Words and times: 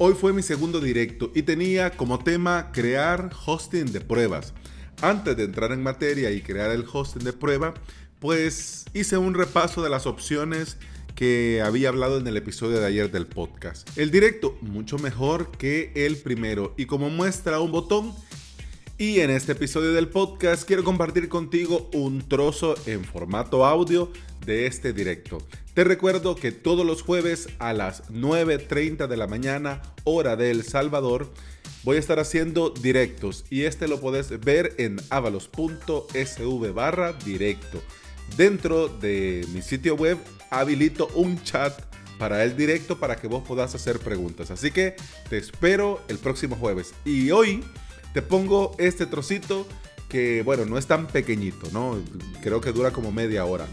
Hoy 0.00 0.14
fue 0.14 0.32
mi 0.32 0.42
segundo 0.42 0.80
directo 0.80 1.32
y 1.34 1.42
tenía 1.42 1.90
como 1.90 2.20
tema 2.20 2.70
crear 2.70 3.30
hosting 3.46 3.86
de 3.86 4.00
pruebas. 4.00 4.54
Antes 5.02 5.36
de 5.36 5.42
entrar 5.42 5.72
en 5.72 5.82
materia 5.82 6.30
y 6.30 6.40
crear 6.40 6.70
el 6.70 6.84
hosting 6.90 7.24
de 7.24 7.32
prueba, 7.32 7.74
pues 8.20 8.84
hice 8.94 9.18
un 9.18 9.34
repaso 9.34 9.82
de 9.82 9.90
las 9.90 10.06
opciones 10.06 10.76
que 11.16 11.60
había 11.64 11.88
hablado 11.88 12.18
en 12.18 12.28
el 12.28 12.36
episodio 12.36 12.78
de 12.78 12.86
ayer 12.86 13.10
del 13.10 13.26
podcast. 13.26 13.88
El 13.98 14.12
directo 14.12 14.56
mucho 14.60 14.98
mejor 14.98 15.50
que 15.50 15.90
el 15.96 16.16
primero 16.16 16.74
y 16.76 16.86
como 16.86 17.10
muestra 17.10 17.58
un 17.58 17.72
botón 17.72 18.14
y 18.98 19.20
en 19.20 19.30
este 19.30 19.52
episodio 19.52 19.92
del 19.92 20.08
podcast 20.08 20.66
quiero 20.66 20.82
compartir 20.82 21.28
contigo 21.28 21.88
un 21.94 22.26
trozo 22.28 22.74
en 22.84 23.04
formato 23.04 23.64
audio 23.64 24.10
de 24.44 24.66
este 24.66 24.92
directo. 24.92 25.38
Te 25.72 25.84
recuerdo 25.84 26.34
que 26.34 26.50
todos 26.50 26.84
los 26.84 27.02
jueves 27.02 27.48
a 27.60 27.72
las 27.72 28.10
9.30 28.10 29.06
de 29.06 29.16
la 29.16 29.28
mañana, 29.28 29.82
hora 30.02 30.34
de 30.34 30.50
El 30.50 30.64
Salvador, 30.64 31.32
voy 31.84 31.96
a 31.96 32.00
estar 32.00 32.18
haciendo 32.18 32.70
directos 32.70 33.44
y 33.50 33.62
este 33.62 33.86
lo 33.86 34.00
puedes 34.00 34.40
ver 34.40 34.74
en 34.78 35.00
avalos.sv 35.10 36.72
barra 36.72 37.12
directo. 37.12 37.80
Dentro 38.36 38.88
de 38.88 39.46
mi 39.54 39.62
sitio 39.62 39.94
web 39.94 40.18
habilito 40.50 41.08
un 41.14 41.40
chat 41.44 41.80
para 42.18 42.42
el 42.42 42.56
directo 42.56 42.98
para 42.98 43.14
que 43.14 43.28
vos 43.28 43.44
puedas 43.46 43.76
hacer 43.76 44.00
preguntas. 44.00 44.50
Así 44.50 44.72
que 44.72 44.96
te 45.30 45.38
espero 45.38 46.00
el 46.08 46.18
próximo 46.18 46.56
jueves. 46.56 46.94
Y 47.04 47.30
hoy 47.30 47.62
te 48.18 48.22
pongo 48.22 48.74
este 48.78 49.06
trocito 49.06 49.64
que, 50.08 50.42
bueno, 50.42 50.64
no 50.64 50.76
es 50.76 50.88
tan 50.88 51.06
pequeñito, 51.06 51.68
¿no? 51.72 51.98
Creo 52.42 52.60
que 52.60 52.72
dura 52.72 52.90
como 52.90 53.12
media 53.12 53.44
hora. 53.44 53.64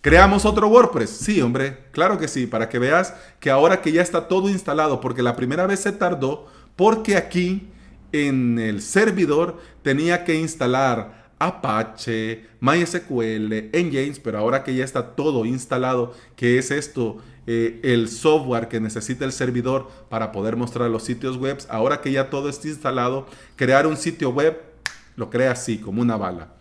¿Creamos 0.00 0.44
otro 0.44 0.68
WordPress? 0.68 1.10
Sí, 1.10 1.40
hombre, 1.40 1.86
claro 1.90 2.16
que 2.16 2.28
sí, 2.28 2.46
para 2.46 2.68
que 2.68 2.78
veas 2.78 3.12
que 3.40 3.50
ahora 3.50 3.82
que 3.82 3.90
ya 3.90 4.02
está 4.02 4.28
todo 4.28 4.48
instalado, 4.48 5.00
porque 5.00 5.24
la 5.24 5.34
primera 5.34 5.66
vez 5.66 5.80
se 5.80 5.90
tardó, 5.90 6.46
porque 6.76 7.16
aquí 7.16 7.70
en 8.12 8.60
el 8.60 8.82
servidor 8.82 9.58
tenía 9.82 10.22
que 10.22 10.36
instalar 10.36 11.32
Apache, 11.40 12.46
MySQL, 12.60 13.72
Nginx, 13.72 14.20
pero 14.20 14.38
ahora 14.38 14.62
que 14.62 14.76
ya 14.76 14.84
está 14.84 15.16
todo 15.16 15.44
instalado, 15.44 16.14
que 16.36 16.58
es 16.58 16.70
esto, 16.70 17.18
eh, 17.46 17.80
el 17.82 18.08
software 18.08 18.68
que 18.68 18.80
necesita 18.80 19.24
el 19.24 19.32
servidor 19.32 19.90
para 20.08 20.32
poder 20.32 20.56
mostrar 20.56 20.88
los 20.90 21.02
sitios 21.02 21.36
web, 21.36 21.58
ahora 21.68 22.00
que 22.00 22.12
ya 22.12 22.30
todo 22.30 22.48
está 22.48 22.68
instalado, 22.68 23.26
crear 23.56 23.86
un 23.86 23.96
sitio 23.96 24.30
web 24.30 24.72
lo 25.16 25.30
crea 25.30 25.52
así, 25.52 25.78
como 25.78 26.02
una 26.02 26.16
bala. 26.16 26.54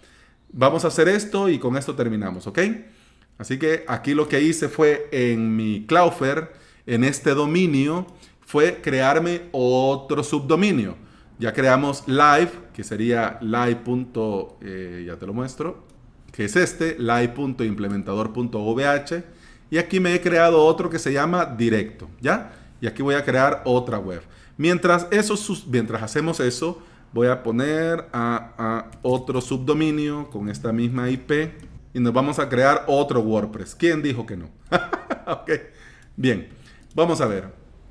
Vamos 0.52 0.84
a 0.84 0.90
hacer 0.90 1.08
esto 1.08 1.50
y 1.50 1.60
con 1.60 1.78
esto 1.78 1.96
terminamos, 1.96 2.48
¿ok? 2.48 2.60
Así 3.38 3.58
que 3.58 3.86
aquí 3.88 4.14
lo 4.14 4.28
que 4.28 4.42
hice 4.42 4.68
fue 4.70 5.08
en 5.12 5.56
mi 5.56 5.86
Cloudflare, 5.88 6.50
en 6.86 7.04
este 7.04 7.34
dominio, 7.34 8.06
fue 8.42 8.80
crearme 8.82 9.44
otro 9.52 10.23
subdominio. 10.23 10.95
Ya 11.40 11.54
creamos 11.54 12.08
live, 12.08 12.52
que 12.73 12.84
sería 12.84 13.40
live. 13.42 13.80
Eh, 14.62 15.06
ya 15.08 15.18
te 15.18 15.26
lo 15.26 15.34
muestro, 15.34 15.88
que 16.32 16.45
es 16.45 16.56
este, 16.56 16.95
live.implementador.vh. 17.00 19.41
Y 19.72 19.80
aquí 19.80 20.00
me 20.00 20.14
he 20.14 20.22
creado 20.22 20.64
otro 20.64 20.89
que 20.89 21.00
se 21.00 21.11
llama 21.11 21.45
directo, 21.45 22.09
¿ya? 22.19 22.52
Y 22.80 22.88
aquí 22.88 23.02
voy 23.02 23.16
a 23.16 23.23
crear 23.23 23.64
otra 23.66 23.97
web. 23.97 24.22
Mientras, 24.58 25.08
eso, 25.09 25.36
mientras 25.67 26.03
hacemos 26.03 26.39
eso, 26.41 26.83
voy 27.14 27.27
a 27.27 27.41
poner 27.41 28.05
a, 28.14 28.92
otro 29.02 29.42
subdominio 29.42 30.30
con 30.30 30.49
esta 30.49 30.72
misma 30.72 31.09
IP 31.09 31.31
y 31.94 31.99
nos 31.99 32.14
vamos 32.14 32.38
a 32.38 32.49
crear 32.49 32.83
otro 32.88 33.22
WordPress. 33.22 33.73
¿Quién 33.73 34.03
dijo 34.03 34.25
que 34.25 34.38
no? 34.38 34.49
ok, 35.27 35.52
bien, 36.16 36.49
vamos 36.94 37.22
a 37.22 37.25
ver. 37.25 37.45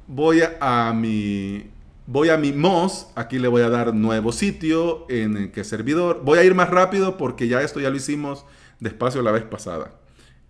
Voy 0.06 0.42
a 0.60 0.92
mi 0.92 1.70
Voy 2.06 2.28
a 2.28 2.36
mi 2.36 2.52
MOS, 2.52 3.06
aquí 3.14 3.38
le 3.38 3.46
voy 3.46 3.62
a 3.62 3.68
dar 3.68 3.94
nuevo 3.94 4.32
sitio, 4.32 5.06
en 5.08 5.52
qué 5.52 5.62
servidor. 5.62 6.22
Voy 6.24 6.40
a 6.40 6.44
ir 6.44 6.56
más 6.56 6.68
rápido 6.68 7.16
porque 7.16 7.46
ya 7.46 7.62
esto 7.62 7.78
ya 7.78 7.88
lo 7.88 7.94
hicimos 7.94 8.44
despacio 8.80 9.22
la 9.22 9.30
vez 9.30 9.44
pasada. 9.44 9.92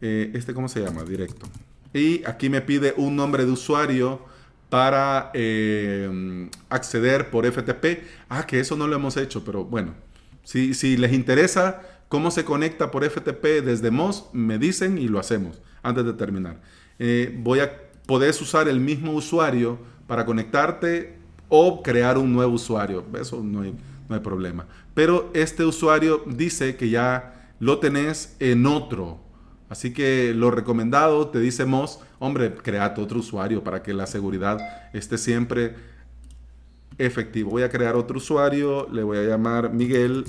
Eh, 0.00 0.31
este, 0.34 0.55
¿cómo 0.55 0.69
se 0.69 0.81
llama? 0.81 1.05
Directo. 1.05 1.47
Y 1.93 2.25
aquí 2.25 2.49
me 2.49 2.61
pide 2.61 2.94
un 2.97 3.16
nombre 3.16 3.44
de 3.44 3.53
usuario 3.53 4.21
para 4.69 5.31
eh, 5.34 6.49
acceder 6.69 7.31
por 7.31 7.44
FTP. 7.50 8.05
Ah, 8.28 8.47
que 8.47 8.61
eso 8.61 8.77
no 8.77 8.87
lo 8.87 8.97
hemos 8.97 9.16
hecho, 9.16 9.44
pero 9.44 9.65
bueno. 9.65 9.94
Si, 10.44 10.75
si 10.75 10.97
les 10.97 11.12
interesa 11.12 11.83
cómo 12.09 12.31
se 12.31 12.44
conecta 12.44 12.91
por 12.91 13.09
FTP 13.09 13.65
desde 13.65 13.91
MOS, 13.91 14.31
me 14.33 14.59
dicen 14.59 14.99
y 14.99 15.09
lo 15.09 15.19
hacemos 15.19 15.61
antes 15.83 16.05
de 16.05 16.12
terminar. 16.12 16.61
Eh, 16.99 17.34
voy 17.38 17.61
a, 17.61 17.72
podés 18.06 18.41
usar 18.41 18.69
el 18.69 18.81
mismo 18.81 19.12
usuario 19.12 19.78
para 20.06 20.25
conectarte 20.27 21.17
o 21.49 21.82
crear 21.82 22.19
un 22.19 22.32
nuevo 22.32 22.55
usuario. 22.55 23.05
Eso 23.19 23.43
no 23.43 23.62
hay, 23.62 23.75
no 24.09 24.15
hay 24.15 24.21
problema. 24.21 24.67
Pero 24.94 25.31
este 25.34 25.65
usuario 25.65 26.22
dice 26.27 26.77
que 26.77 26.91
ya 26.91 27.55
lo 27.59 27.78
tenés 27.78 28.37
en 28.38 28.67
otro. 28.67 29.21
Así 29.70 29.94
que 29.94 30.34
lo 30.34 30.50
recomendado, 30.50 31.28
te 31.28 31.41
dice 31.41 31.64
hombre, 32.19 32.53
create 32.54 33.00
otro 33.00 33.20
usuario 33.20 33.64
para 33.64 33.82
que 33.82 33.94
la 33.94 34.06
seguridad 34.06 34.58
esté 34.92 35.16
siempre 35.16 35.76
efectivo. 36.98 37.53
Voy 37.53 37.62
a 37.62 37.70
crear 37.70 37.97
otro 37.97 38.19
usuario, 38.19 38.86
le 38.92 39.03
voy 39.03 39.16
a 39.16 39.22
llamar 39.22 39.72
Miguel. 39.72 40.26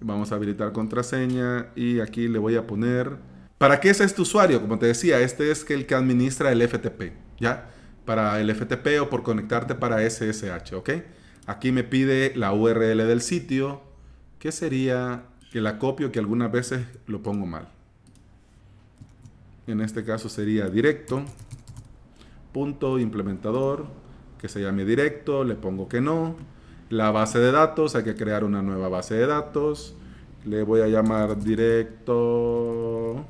Vamos 0.00 0.30
a 0.30 0.36
habilitar 0.36 0.72
contraseña 0.72 1.66
y 1.74 1.98
aquí 1.98 2.28
le 2.28 2.38
voy 2.38 2.54
a 2.54 2.66
poner... 2.66 3.16
¿Para 3.58 3.80
qué 3.80 3.90
es 3.90 4.00
este 4.00 4.22
usuario? 4.22 4.60
Como 4.60 4.78
te 4.78 4.86
decía, 4.86 5.20
este 5.20 5.50
es 5.50 5.68
el 5.70 5.86
que 5.86 5.94
administra 5.94 6.52
el 6.52 6.68
FTP, 6.68 7.12
¿ya? 7.38 7.72
para 8.04 8.40
el 8.40 8.54
FTP 8.54 9.00
o 9.00 9.08
por 9.08 9.22
conectarte 9.22 9.74
para 9.74 10.08
SSH, 10.08 10.74
¿ok? 10.74 10.90
Aquí 11.46 11.72
me 11.72 11.84
pide 11.84 12.32
la 12.36 12.52
URL 12.52 12.98
del 12.98 13.20
sitio, 13.20 13.82
que 14.38 14.52
sería 14.52 15.24
que 15.50 15.60
la 15.60 15.78
copio 15.78 16.10
que 16.12 16.18
algunas 16.18 16.50
veces 16.50 16.86
lo 17.06 17.22
pongo 17.22 17.46
mal. 17.46 17.68
En 19.66 19.80
este 19.80 20.04
caso 20.04 20.28
sería 20.28 20.68
directo, 20.68 21.22
punto 22.52 22.98
implementador, 22.98 23.86
que 24.40 24.48
se 24.48 24.60
llame 24.60 24.84
directo, 24.84 25.44
le 25.44 25.54
pongo 25.54 25.88
que 25.88 26.00
no. 26.00 26.34
La 26.90 27.12
base 27.12 27.38
de 27.38 27.52
datos, 27.52 27.94
hay 27.94 28.02
que 28.02 28.16
crear 28.16 28.42
una 28.42 28.60
nueva 28.60 28.88
base 28.88 29.14
de 29.14 29.26
datos. 29.26 29.94
Le 30.44 30.64
voy 30.64 30.80
a 30.80 30.88
llamar 30.88 31.40
directo. 31.40 33.24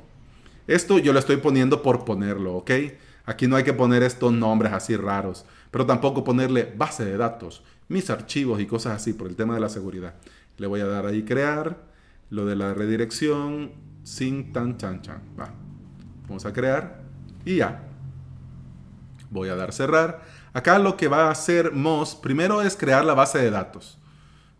Esto 0.65 0.97
yo 0.97 1.13
lo 1.13 1.19
estoy 1.19 1.37
poniendo 1.37 1.83
por 1.83 2.03
ponerlo, 2.03 2.55
¿ok? 2.55 2.71
Aquí 3.25 3.47
no 3.47 3.55
hay 3.55 3.63
que 3.63 3.73
poner 3.73 4.01
estos 4.01 4.33
nombres 4.33 4.73
así 4.73 4.97
raros, 4.97 5.45
pero 5.71 5.85
tampoco 5.85 6.23
ponerle 6.23 6.73
base 6.75 7.05
de 7.05 7.15
datos, 7.15 7.63
mis 7.87 8.09
archivos 8.09 8.59
y 8.59 8.65
cosas 8.65 8.95
así 8.95 9.13
por 9.13 9.27
el 9.27 9.35
tema 9.35 9.53
de 9.53 9.61
la 9.61 9.69
seguridad. 9.69 10.15
Le 10.57 10.67
voy 10.67 10.81
a 10.81 10.87
dar 10.87 11.05
ahí 11.05 11.23
crear, 11.23 11.77
lo 12.29 12.45
de 12.45 12.55
la 12.55 12.73
redirección, 12.73 13.71
sin 14.03 14.51
tan 14.51 14.77
chan 14.77 15.01
chan. 15.01 15.21
Va. 15.39 15.62
Vamos 16.33 16.47
a 16.47 16.51
crear 16.53 16.99
y 17.45 17.57
ya. 17.57 17.83
Voy 19.29 19.49
a 19.49 19.55
dar 19.55 19.71
cerrar. 19.71 20.23
Acá 20.51 20.79
lo 20.79 20.97
que 20.97 21.07
va 21.07 21.27
a 21.27 21.29
hacer 21.29 21.73
Moz 21.73 22.15
primero 22.15 22.63
es 22.63 22.75
crear 22.75 23.05
la 23.05 23.13
base 23.13 23.37
de 23.37 23.51
datos. 23.51 23.99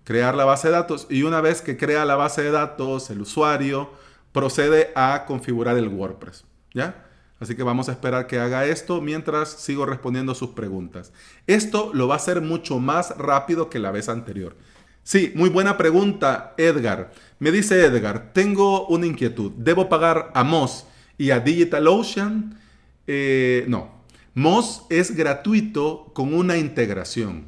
Crear 0.04 0.36
la 0.36 0.46
base 0.46 0.68
de 0.68 0.76
datos 0.76 1.08
y 1.10 1.24
una 1.24 1.42
vez 1.42 1.64
que 1.64 1.76
crea 1.76 2.06
la 2.06 2.16
base 2.16 2.44
de 2.44 2.52
datos, 2.52 3.10
el 3.10 3.22
usuario 3.22 3.90
procede 4.32 4.92
a 4.94 5.26
configurar 5.26 5.76
el 5.76 5.88
WordPress. 5.88 6.46
¿Ya? 6.76 7.08
Así 7.40 7.56
que 7.56 7.64
vamos 7.64 7.90
a 7.90 7.94
esperar 7.94 8.28
que 8.28 8.40
haga 8.40 8.66
esto 8.66 9.02
mientras 9.02 9.50
sigo 9.50 9.88
respondiendo 9.88 10.36
sus 10.36 10.50
preguntas. 10.50 11.12
Esto 11.48 11.90
lo 11.92 12.08
va 12.08 12.14
a 12.14 12.18
hacer 12.18 12.42
mucho 12.42 12.78
más 12.78 13.18
rápido 13.18 13.72
que 13.72 13.80
la 13.80 13.90
vez 13.90 14.10
anterior. 14.10 14.56
Sí, 15.02 15.32
muy 15.34 15.50
buena 15.50 15.76
pregunta, 15.76 16.54
Edgar. 16.58 17.14
Me 17.40 17.52
dice 17.52 17.84
Edgar, 17.84 18.32
tengo 18.32 18.86
una 18.86 19.08
inquietud. 19.08 19.54
¿Debo 19.58 19.90
pagar 19.90 20.30
a 20.36 20.44
Moz 20.44 20.86
y 21.24 21.32
a 21.32 21.40
DigitalOcean? 21.40 22.60
Eh, 23.08 23.64
no. 23.70 23.92
Moz 24.34 24.86
es 24.90 25.16
gratuito 25.16 26.12
con 26.14 26.34
una 26.34 26.58
integración. 26.58 27.46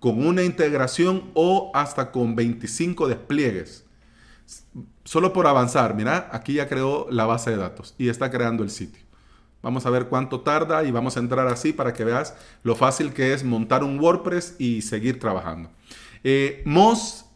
Con 0.00 0.26
una 0.26 0.42
integración 0.42 1.24
o 1.34 1.70
hasta 1.74 2.10
con 2.10 2.34
25 2.34 3.08
despliegues. 3.08 3.84
Solo 5.04 5.34
por 5.34 5.46
avanzar, 5.46 5.94
mira, 5.94 6.30
aquí 6.32 6.54
ya 6.54 6.70
creó 6.70 7.06
la 7.10 7.26
base 7.26 7.50
de 7.50 7.58
datos 7.58 7.94
y 7.98 8.08
está 8.08 8.30
creando 8.30 8.62
el 8.62 8.70
sitio. 8.70 9.02
Vamos 9.60 9.84
a 9.84 9.90
ver 9.90 10.06
cuánto 10.06 10.40
tarda 10.40 10.82
y 10.82 10.90
vamos 10.90 11.18
a 11.18 11.20
entrar 11.20 11.46
así 11.48 11.74
para 11.74 11.92
que 11.92 12.04
veas 12.04 12.34
lo 12.62 12.74
fácil 12.74 13.12
que 13.12 13.34
es 13.34 13.44
montar 13.44 13.84
un 13.84 14.00
WordPress 14.00 14.56
y 14.58 14.80
seguir 14.80 15.20
trabajando. 15.20 15.70
Eh, 16.24 16.64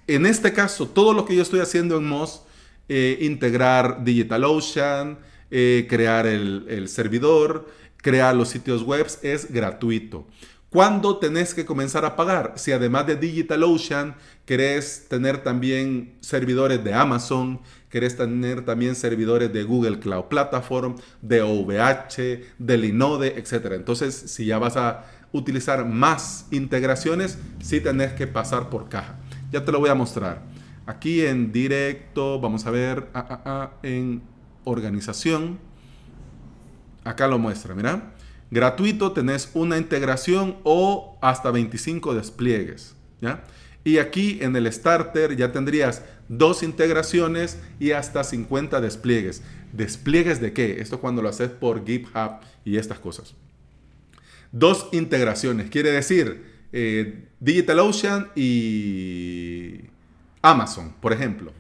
en 0.07 0.25
este 0.25 0.55
caso, 0.55 0.89
todo 0.89 1.13
lo 1.13 1.27
que 1.27 1.37
yo 1.37 1.43
estoy 1.43 1.61
haciendo 1.61 1.99
en 1.99 2.09
Moz, 2.09 2.45
eh, 2.89 3.19
integrar 3.21 4.05
DigitalOcean, 4.05 5.19
eh, 5.51 5.87
crear 5.89 6.27
el, 6.27 6.89
servidor, 6.89 7.67
crear 7.97 8.35
los 8.35 8.49
sitios 8.49 8.83
web, 8.83 9.07
es 9.23 9.53
gratuito. 9.53 10.27
¿Cuándo 10.69 11.19
tenés 11.19 11.55
que 11.55 11.65
comenzar 11.65 12.05
a 12.05 12.17
pagar? 12.17 12.55
Si 12.57 12.73
además 12.73 13.07
de 13.07 13.17
DigitalOcean 13.17 14.17
querés 14.45 15.07
tener 15.09 15.43
también 15.43 16.17
servidores 16.21 16.83
de 16.83 16.93
Amazon, 16.93 17.61
querés 17.89 18.17
tener 18.17 18.65
también 18.65 18.95
servidores 18.95 19.53
de 19.53 19.63
Google 19.63 20.01
Cloud 20.01 20.25
Platform, 20.25 20.97
de 21.23 21.41
OVH, 21.41 22.45
de 22.59 22.77
Linode, 22.77 23.39
etc. 23.39 23.73
Entonces, 23.73 24.15
si 24.15 24.47
ya 24.47 24.59
vas 24.59 24.77
a 24.77 25.07
utilizar 25.33 25.85
más 25.87 26.47
integraciones, 26.51 27.39
sí 27.63 27.81
tenés 27.81 28.13
que 28.13 28.27
pasar 28.27 28.69
por 28.69 28.89
caja. 28.89 29.19
Ya 29.53 29.65
te 29.65 29.73
lo 29.73 29.79
voy 29.79 29.91
a 29.91 29.95
mostrar. 29.95 30.43
Aquí 30.87 31.25
en 31.25 31.53
directo, 31.53 32.41
vamos 32.41 32.67
a 32.67 32.71
ver, 32.71 33.09
ah, 33.15 33.27
ah, 33.29 33.41
ah, 33.45 33.71
en 33.83 34.23
organización, 34.67 35.59
acá 37.05 37.29
lo 37.29 37.39
muestra, 37.39 37.75
mira. 37.75 38.13
Gratuito 38.51 39.13
tenés 39.13 39.51
una 39.55 39.79
integración 39.79 40.57
o 40.65 41.19
hasta 41.23 41.51
25 41.51 42.15
despliegues, 42.15 42.95
¿ya? 43.21 43.45
Y 43.85 43.99
aquí 43.99 44.39
en 44.43 44.57
el 44.57 44.71
starter 44.73 45.37
ya 45.37 45.53
tendrías 45.53 46.03
dos 46.29 46.65
integraciones 46.65 47.59
y 47.79 47.93
hasta 47.93 48.25
50 48.25 48.81
despliegues. 48.81 49.43
¿Despliegues 49.73 50.41
de 50.41 50.53
qué? 50.53 50.81
Esto 50.81 51.01
cuando 51.01 51.23
lo 51.23 51.29
haces 51.29 51.51
por 51.51 51.87
GitHub 51.87 52.41
y 52.65 52.79
estas 52.79 52.99
cosas. 52.99 53.35
Dos 54.51 54.89
integraciones, 54.93 55.71
quiere 55.71 55.93
decir 55.93 56.57
eh, 56.73 57.29
DigitalOcean 57.41 58.31
y 58.35 59.81
Amazon, 60.43 60.95
por 61.01 61.13
ejemplo. 61.13 61.53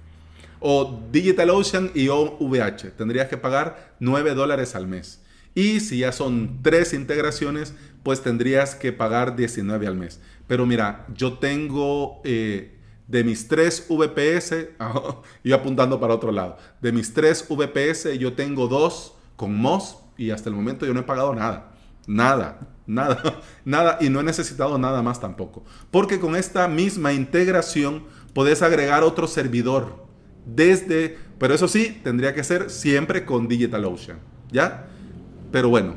O 0.68 1.00
DigitalOcean 1.12 1.92
y 1.94 2.08
OVH. 2.08 2.90
Tendrías 2.96 3.28
que 3.28 3.36
pagar 3.36 3.94
9 4.00 4.34
dólares 4.34 4.74
al 4.74 4.88
mes. 4.88 5.22
Y 5.54 5.78
si 5.78 5.98
ya 5.98 6.10
son 6.10 6.58
tres 6.60 6.92
integraciones, 6.92 7.72
pues 8.02 8.20
tendrías 8.20 8.74
que 8.74 8.92
pagar 8.92 9.36
19 9.36 9.86
al 9.86 9.94
mes. 9.94 10.20
Pero 10.48 10.66
mira, 10.66 11.06
yo 11.14 11.34
tengo 11.38 12.20
eh, 12.24 12.80
de 13.06 13.22
mis 13.22 13.46
tres 13.46 13.86
VPS, 13.88 14.70
y 15.44 15.52
apuntando 15.52 16.00
para 16.00 16.14
otro 16.14 16.32
lado, 16.32 16.58
de 16.82 16.90
mis 16.90 17.14
tres 17.14 17.46
VPS 17.48 18.18
yo 18.18 18.32
tengo 18.32 18.66
dos 18.66 19.14
con 19.36 19.56
MOS 19.56 19.98
y 20.16 20.30
hasta 20.30 20.48
el 20.48 20.56
momento 20.56 20.84
yo 20.84 20.94
no 20.94 21.00
he 21.00 21.04
pagado 21.04 21.32
nada. 21.32 21.74
Nada, 22.08 22.58
nada, 22.88 23.40
nada 23.64 23.98
y 24.00 24.08
no 24.08 24.18
he 24.18 24.24
necesitado 24.24 24.78
nada 24.78 25.00
más 25.00 25.20
tampoco. 25.20 25.64
Porque 25.92 26.18
con 26.18 26.34
esta 26.34 26.66
misma 26.66 27.12
integración 27.12 28.02
podés 28.34 28.62
agregar 28.62 29.04
otro 29.04 29.28
servidor 29.28 30.05
desde, 30.46 31.18
pero 31.38 31.54
eso 31.54 31.68
sí, 31.68 32.00
tendría 32.02 32.34
que 32.34 32.44
ser 32.44 32.70
siempre 32.70 33.24
con 33.24 33.48
DigitalOcean, 33.48 34.18
¿ya? 34.50 34.86
Pero 35.52 35.68
bueno, 35.68 35.94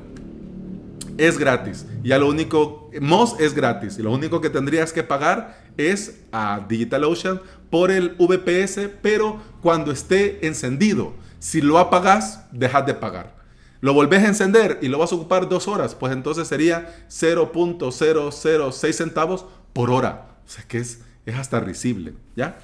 es 1.17 1.37
gratis. 1.37 1.85
Ya 2.03 2.17
lo 2.17 2.27
único, 2.27 2.89
Moz 3.01 3.39
es 3.39 3.53
gratis. 3.53 3.99
Y 3.99 4.03
lo 4.03 4.11
único 4.11 4.41
que 4.41 4.49
tendrías 4.49 4.91
que 4.93 5.03
pagar 5.03 5.63
es 5.77 6.21
a 6.31 6.65
DigitalOcean 6.67 7.41
por 7.69 7.91
el 7.91 8.15
VPS, 8.17 8.89
pero 9.01 9.41
cuando 9.61 9.91
esté 9.91 10.45
encendido. 10.47 11.13
Si 11.39 11.61
lo 11.61 11.77
apagas, 11.77 12.45
dejas 12.51 12.85
de 12.85 12.93
pagar. 12.93 13.37
Lo 13.81 13.93
volvés 13.93 14.23
a 14.23 14.27
encender 14.27 14.79
y 14.81 14.89
lo 14.89 14.97
vas 14.97 15.11
a 15.11 15.15
ocupar 15.15 15.47
dos 15.47 15.69
horas, 15.69 15.95
pues 15.95 16.11
entonces 16.11 16.47
sería 16.49 17.05
0.006 17.09 18.91
centavos 18.91 19.45
por 19.71 19.89
hora. 19.89 20.27
O 20.45 20.49
sea 20.49 20.65
que 20.67 20.79
es, 20.79 20.99
es 21.25 21.35
hasta 21.35 21.61
risible, 21.61 22.13
¿ya? 22.35 22.57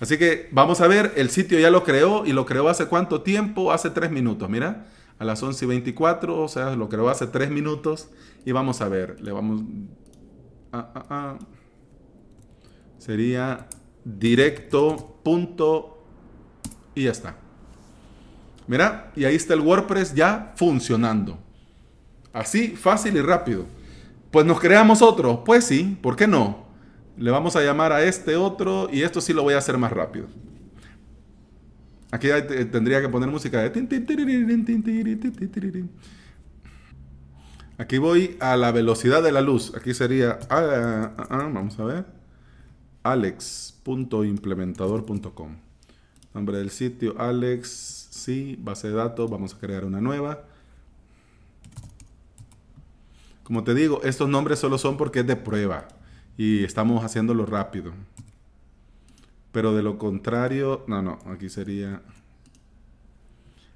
Así 0.00 0.18
que 0.18 0.48
vamos 0.50 0.80
a 0.80 0.88
ver, 0.88 1.12
el 1.16 1.30
sitio 1.30 1.58
ya 1.60 1.70
lo 1.70 1.84
creó 1.84 2.24
y 2.26 2.32
lo 2.32 2.46
creó 2.46 2.68
hace 2.68 2.86
cuánto 2.86 3.22
tiempo, 3.22 3.70
hace 3.70 3.90
tres 3.90 4.10
minutos, 4.10 4.48
mira 4.48 4.86
a 5.20 5.24
las 5.24 5.42
11 5.42 5.66
y 5.66 5.68
24, 5.68 6.42
o 6.42 6.48
sea, 6.48 6.74
lo 6.74 6.88
creo 6.88 7.10
hace 7.10 7.26
3 7.26 7.50
minutos. 7.50 8.08
Y 8.44 8.52
vamos 8.52 8.80
a 8.80 8.88
ver, 8.88 9.20
le 9.20 9.32
vamos... 9.32 9.62
Ah, 10.72 10.90
ah, 10.94 11.06
ah. 11.10 11.38
Sería 12.96 13.68
directo, 14.02 15.20
punto, 15.22 16.02
y 16.94 17.04
ya 17.04 17.10
está. 17.10 17.36
Mira, 18.66 19.12
y 19.14 19.24
ahí 19.26 19.34
está 19.34 19.52
el 19.52 19.60
WordPress 19.60 20.14
ya 20.14 20.54
funcionando. 20.56 21.38
Así, 22.32 22.68
fácil 22.68 23.14
y 23.16 23.20
rápido. 23.20 23.66
Pues 24.30 24.46
nos 24.46 24.58
creamos 24.58 25.02
otro. 25.02 25.44
Pues 25.44 25.64
sí, 25.64 25.98
¿por 26.00 26.16
qué 26.16 26.26
no? 26.26 26.64
Le 27.16 27.30
vamos 27.30 27.56
a 27.56 27.62
llamar 27.62 27.92
a 27.92 28.02
este 28.02 28.36
otro 28.36 28.88
y 28.92 29.02
esto 29.02 29.20
sí 29.20 29.32
lo 29.32 29.42
voy 29.42 29.54
a 29.54 29.58
hacer 29.58 29.78
más 29.78 29.92
rápido. 29.92 30.26
Aquí 32.10 32.28
tendría 32.72 33.00
que 33.00 33.08
poner 33.08 33.28
música 33.28 33.62
de... 33.62 33.70
Aquí 37.78 37.98
voy 37.98 38.36
a 38.40 38.56
la 38.56 38.72
velocidad 38.72 39.22
de 39.22 39.30
la 39.32 39.40
luz. 39.40 39.72
Aquí 39.76 39.94
sería... 39.94 40.40
Ah, 40.50 41.12
ah, 41.16 41.26
ah, 41.30 41.48
vamos 41.52 41.78
a 41.78 41.84
ver. 41.84 42.04
alex.implementador.com 43.04 45.70
Nombre 46.34 46.58
del 46.58 46.70
sitio, 46.70 47.14
Alex. 47.18 48.08
Sí, 48.10 48.56
base 48.60 48.88
de 48.88 48.94
datos. 48.94 49.30
Vamos 49.30 49.54
a 49.54 49.58
crear 49.58 49.84
una 49.84 50.00
nueva. 50.00 50.42
Como 53.44 53.64
te 53.64 53.74
digo, 53.74 54.00
estos 54.04 54.28
nombres 54.28 54.58
solo 54.58 54.78
son 54.78 54.96
porque 54.96 55.20
es 55.20 55.26
de 55.26 55.36
prueba. 55.36 55.88
Y 56.40 56.64
estamos 56.64 57.04
haciéndolo 57.04 57.44
rápido. 57.44 57.92
Pero 59.52 59.74
de 59.74 59.82
lo 59.82 59.98
contrario, 59.98 60.84
no, 60.86 61.02
no, 61.02 61.18
aquí 61.26 61.50
sería... 61.50 62.00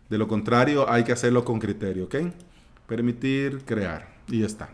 De 0.08 0.16
lo 0.16 0.26
contrario 0.28 0.90
hay 0.90 1.04
que 1.04 1.12
hacerlo 1.12 1.44
con 1.44 1.58
criterio, 1.58 2.04
¿ok? 2.04 2.14
Permitir 2.86 3.66
crear 3.66 4.08
y 4.28 4.40
ya 4.40 4.46
está. 4.46 4.70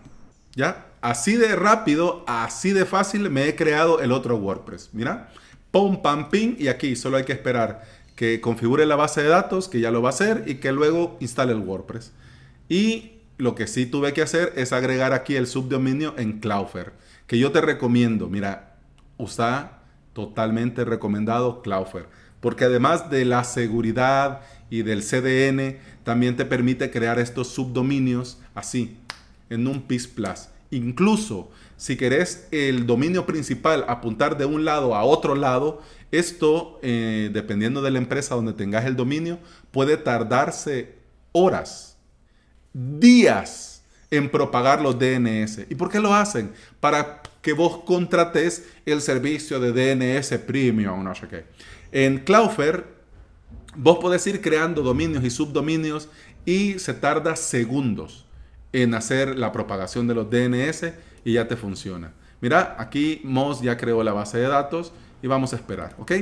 ¿Ya? 0.54 0.86
Así 1.00 1.34
de 1.34 1.56
rápido, 1.56 2.22
así 2.28 2.70
de 2.70 2.86
fácil 2.86 3.28
me 3.28 3.48
he 3.48 3.56
creado 3.56 4.00
el 4.00 4.12
otro 4.12 4.36
WordPress. 4.36 4.90
Mira, 4.92 5.28
pum, 5.72 6.00
pam, 6.00 6.30
ping 6.30 6.54
y 6.60 6.68
aquí 6.68 6.94
solo 6.94 7.16
hay 7.16 7.24
que 7.24 7.32
esperar 7.32 7.82
que 8.14 8.40
configure 8.40 8.86
la 8.86 8.94
base 8.94 9.24
de 9.24 9.30
datos, 9.30 9.68
que 9.68 9.80
ya 9.80 9.90
lo 9.90 10.00
va 10.00 10.10
a 10.10 10.12
hacer 10.12 10.44
y 10.46 10.60
que 10.60 10.70
luego 10.70 11.16
instale 11.18 11.54
el 11.54 11.58
WordPress. 11.58 12.12
Y 12.68 13.14
lo 13.36 13.56
que 13.56 13.66
sí 13.66 13.84
tuve 13.84 14.12
que 14.12 14.22
hacer 14.22 14.52
es 14.54 14.72
agregar 14.72 15.12
aquí 15.12 15.34
el 15.34 15.48
subdominio 15.48 16.14
en 16.18 16.38
Cloudflare, 16.38 16.92
que 17.30 17.38
yo 17.38 17.52
te 17.52 17.60
recomiendo, 17.60 18.28
mira, 18.28 18.74
usa 19.16 19.82
totalmente 20.14 20.84
recomendado 20.84 21.62
Cloudflare, 21.62 22.08
porque 22.40 22.64
además 22.64 23.08
de 23.08 23.24
la 23.24 23.44
seguridad 23.44 24.40
y 24.68 24.82
del 24.82 25.04
CDN, 25.04 25.78
también 26.02 26.36
te 26.36 26.44
permite 26.44 26.90
crear 26.90 27.20
estos 27.20 27.46
subdominios 27.46 28.40
así, 28.52 28.96
en 29.48 29.68
un 29.68 29.82
PIS 29.82 30.08
Plus. 30.08 30.48
Incluso 30.72 31.52
si 31.76 31.96
querés 31.96 32.48
el 32.50 32.84
dominio 32.84 33.26
principal 33.26 33.84
apuntar 33.86 34.36
de 34.36 34.46
un 34.46 34.64
lado 34.64 34.96
a 34.96 35.04
otro 35.04 35.36
lado, 35.36 35.82
esto, 36.10 36.80
eh, 36.82 37.30
dependiendo 37.32 37.80
de 37.80 37.92
la 37.92 37.98
empresa 37.98 38.34
donde 38.34 38.54
tengas 38.54 38.86
el 38.86 38.96
dominio, 38.96 39.38
puede 39.70 39.96
tardarse 39.96 40.96
horas, 41.30 41.96
días 42.72 43.70
en 44.10 44.28
propagar 44.28 44.80
los 44.80 44.98
DNS. 44.98 45.66
¿Y 45.68 45.74
por 45.74 45.90
qué 45.90 46.00
lo 46.00 46.12
hacen? 46.12 46.52
Para 46.80 47.22
que 47.42 47.52
vos 47.52 47.78
contrates 47.84 48.68
el 48.86 49.00
servicio 49.00 49.60
de 49.60 49.72
DNS 49.72 50.38
Premium, 50.46 51.02
no 51.02 51.14
sé 51.14 51.28
qué. 51.28 51.44
En 51.92 52.18
Cloudflare, 52.18 52.84
vos 53.76 53.98
podés 53.98 54.26
ir 54.26 54.40
creando 54.40 54.82
dominios 54.82 55.24
y 55.24 55.30
subdominios 55.30 56.08
y 56.44 56.78
se 56.78 56.94
tarda 56.94 57.36
segundos 57.36 58.26
en 58.72 58.94
hacer 58.94 59.38
la 59.38 59.52
propagación 59.52 60.06
de 60.06 60.14
los 60.14 60.30
DNS 60.30 60.92
y 61.24 61.34
ya 61.34 61.48
te 61.48 61.56
funciona. 61.56 62.12
Mira, 62.40 62.76
aquí 62.78 63.20
Moz 63.24 63.60
ya 63.60 63.76
creó 63.76 64.02
la 64.02 64.12
base 64.12 64.38
de 64.38 64.48
datos 64.48 64.92
y 65.22 65.26
vamos 65.26 65.52
a 65.52 65.56
esperar, 65.56 65.94
¿ok? 65.98 66.12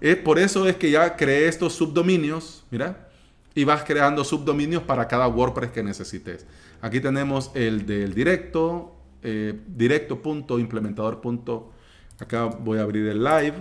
Eh, 0.00 0.16
por 0.16 0.38
eso 0.38 0.68
es 0.68 0.76
que 0.76 0.90
ya 0.90 1.16
creé 1.16 1.48
estos 1.48 1.74
subdominios, 1.74 2.64
mira, 2.70 3.08
y 3.54 3.64
vas 3.64 3.82
creando 3.84 4.22
subdominios 4.22 4.82
para 4.82 5.08
cada 5.08 5.26
WordPress 5.26 5.70
que 5.70 5.82
necesites. 5.82 6.46
Aquí 6.82 7.00
tenemos 7.00 7.50
el 7.54 7.86
del 7.86 8.14
directo, 8.14 8.95
eh, 9.28 9.58
directo.implementador. 9.66 11.20
Acá 12.20 12.44
voy 12.44 12.78
a 12.78 12.82
abrir 12.82 13.08
el 13.08 13.24
live. 13.24 13.56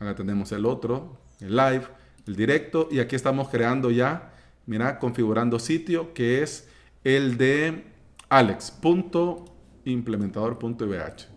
Acá 0.00 0.16
tenemos 0.16 0.50
el 0.50 0.66
otro, 0.66 1.16
el 1.38 1.54
live, 1.54 1.84
el 2.26 2.34
directo. 2.34 2.88
Y 2.90 2.98
aquí 2.98 3.14
estamos 3.14 3.50
creando 3.50 3.92
ya, 3.92 4.32
mira, 4.66 4.98
configurando 4.98 5.60
sitio, 5.60 6.12
que 6.12 6.42
es 6.42 6.68
el 7.04 7.38
de 7.38 7.84
alex.implementador.vh. 8.28 11.28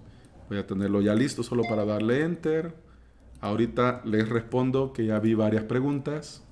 Voy 0.50 0.58
a 0.58 0.66
tenerlo 0.66 1.02
ya 1.02 1.14
listo 1.14 1.44
solo 1.44 1.62
para 1.70 1.86
darle 1.86 2.24
enter. 2.24 2.74
Ahorita 3.40 4.02
les 4.04 4.28
respondo 4.28 4.94
que 4.94 5.06
ya 5.06 5.20
vi 5.20 5.36
varias 5.36 5.66
preguntas. 5.66 6.44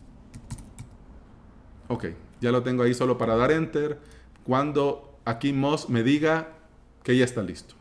Ok, 1.88 2.10
ya 2.42 2.51
lo 2.51 2.62
tengo 2.62 2.84
ahí 2.84 2.94
solo 2.94 3.18
para 3.18 3.36
dar 3.36 3.51
enter. 3.51 3.98
Cuando 4.44 5.18
aquí 5.25 5.51
Moz 5.51 5.89
me 5.89 6.04
diga 6.04 6.51
que 7.06 7.16
ya 7.16 7.24
está 7.24 7.42
listo. 7.42 7.76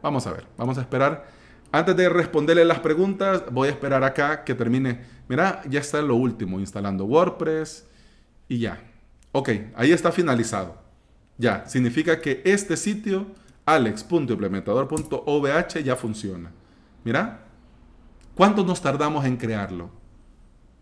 Vamos 0.00 0.26
a 0.26 0.32
ver, 0.32 0.46
vamos 0.56 0.78
a 0.78 0.80
esperar. 0.80 1.28
Antes 1.72 1.94
de 1.96 2.08
responderle 2.08 2.64
las 2.64 2.78
preguntas, 2.78 3.44
voy 3.50 3.68
a 3.68 3.72
esperar 3.72 4.02
acá 4.02 4.44
que 4.44 4.54
termine. 4.54 5.02
Mira, 5.28 5.60
ya 5.68 5.80
está 5.80 6.00
lo 6.00 6.16
último, 6.16 6.58
instalando 6.58 7.04
WordPress 7.04 7.86
y 8.48 8.60
ya. 8.60 8.82
Ok, 9.32 9.50
ahí 9.76 9.92
está 9.92 10.10
finalizado. 10.10 10.78
Ya, 11.36 11.66
significa 11.66 12.20
que 12.20 12.40
este 12.44 12.76
sitio, 12.76 13.26
alex.implementador.ovh, 13.66 15.46
ya 15.84 15.96
funciona. 15.96 16.50
Mira, 17.04 17.44
¿cuánto 18.34 18.64
nos 18.64 18.80
tardamos 18.80 19.26
en 19.26 19.36
crearlo? 19.36 20.00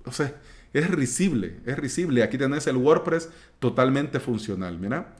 o 0.08 0.12
sea, 0.12 0.34
es 0.72 0.90
risible, 0.90 1.60
es 1.66 1.78
risible. 1.78 2.22
Aquí 2.22 2.38
tenés 2.38 2.66
el 2.66 2.76
WordPress 2.76 3.30
totalmente 3.58 4.20
funcional, 4.20 4.78
mira. 4.78 5.14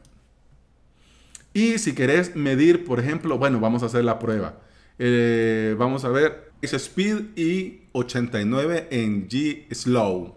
Y 1.58 1.76
si 1.78 1.92
querés 1.92 2.36
medir, 2.36 2.84
por 2.84 3.00
ejemplo, 3.00 3.36
bueno, 3.36 3.58
vamos 3.58 3.82
a 3.82 3.86
hacer 3.86 4.04
la 4.04 4.20
prueba. 4.20 4.60
Eh, 4.96 5.74
vamos 5.76 6.04
a 6.04 6.08
ver, 6.08 6.52
es 6.62 6.72
Speed 6.72 7.36
y 7.36 7.80
89 7.90 8.86
en 8.92 9.28
G 9.28 9.66
Slow. 9.74 10.36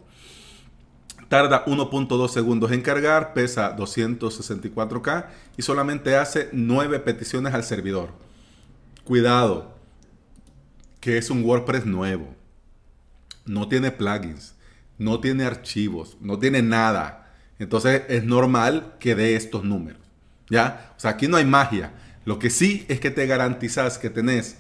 Tarda 1.30 1.64
1.2 1.66 2.28
segundos 2.28 2.72
en 2.72 2.82
cargar, 2.82 3.36
pesa 3.36 3.78
264K 3.78 5.28
y 5.58 5.62
solamente 5.62 6.16
hace 6.16 6.50
9 6.54 7.00
peticiones 7.02 7.54
al 7.54 7.66
servidor. 7.66 8.10
Cuidado, 9.04 9.76
que 11.02 11.20
es 11.20 11.30
un 11.30 11.44
WordPress 11.44 11.86
nuevo. 11.86 12.34
No 13.46 13.68
tiene 13.68 13.92
plugins, 13.92 14.56
no 14.98 15.20
tiene 15.20 15.44
archivos, 15.44 16.18
no 16.20 16.40
tiene 16.40 16.64
nada. 16.64 17.32
Entonces 17.60 18.02
es 18.10 18.24
normal 18.24 18.96
que 19.00 19.14
dé 19.14 19.36
estos 19.36 19.64
números. 19.64 20.11
¿Ya? 20.52 20.94
O 20.98 21.00
sea, 21.00 21.12
aquí 21.12 21.30
no 21.30 21.38
hay 21.38 21.46
magia. 21.46 21.94
Lo 22.26 22.38
que 22.38 22.50
sí 22.50 22.86
es 22.90 23.00
que 23.00 23.10
te 23.10 23.26
garantizas 23.26 23.98
que 23.98 24.10
tenés 24.10 24.58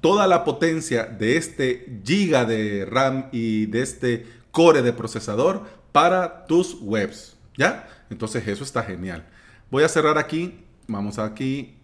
toda 0.00 0.26
la 0.26 0.44
potencia 0.44 1.04
de 1.04 1.36
este 1.36 2.00
giga 2.04 2.44
de 2.44 2.84
RAM 2.84 3.28
y 3.30 3.66
de 3.66 3.82
este 3.82 4.26
core 4.50 4.82
de 4.82 4.92
procesador 4.92 5.64
para 5.92 6.44
tus 6.46 6.76
webs. 6.80 7.36
¿Ya? 7.56 7.88
Entonces 8.10 8.46
eso 8.48 8.64
está 8.64 8.82
genial. 8.82 9.24
Voy 9.70 9.84
a 9.84 9.88
cerrar 9.88 10.18
aquí. 10.18 10.64
Vamos 10.88 11.18
aquí 11.18 11.76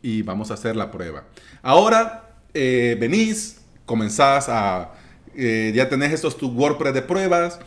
y 0.00 0.22
vamos 0.22 0.50
a 0.50 0.54
hacer 0.54 0.74
la 0.74 0.90
prueba. 0.90 1.24
Ahora 1.62 2.30
eh, 2.54 2.96
venís, 2.98 3.60
comenzás 3.84 4.48
a... 4.48 4.92
Eh, 5.34 5.72
ya 5.74 5.88
tenés 5.88 6.12
estos 6.12 6.36
tu 6.36 6.48
WordPress 6.48 6.94
de 6.94 7.02
pruebas 7.02 7.58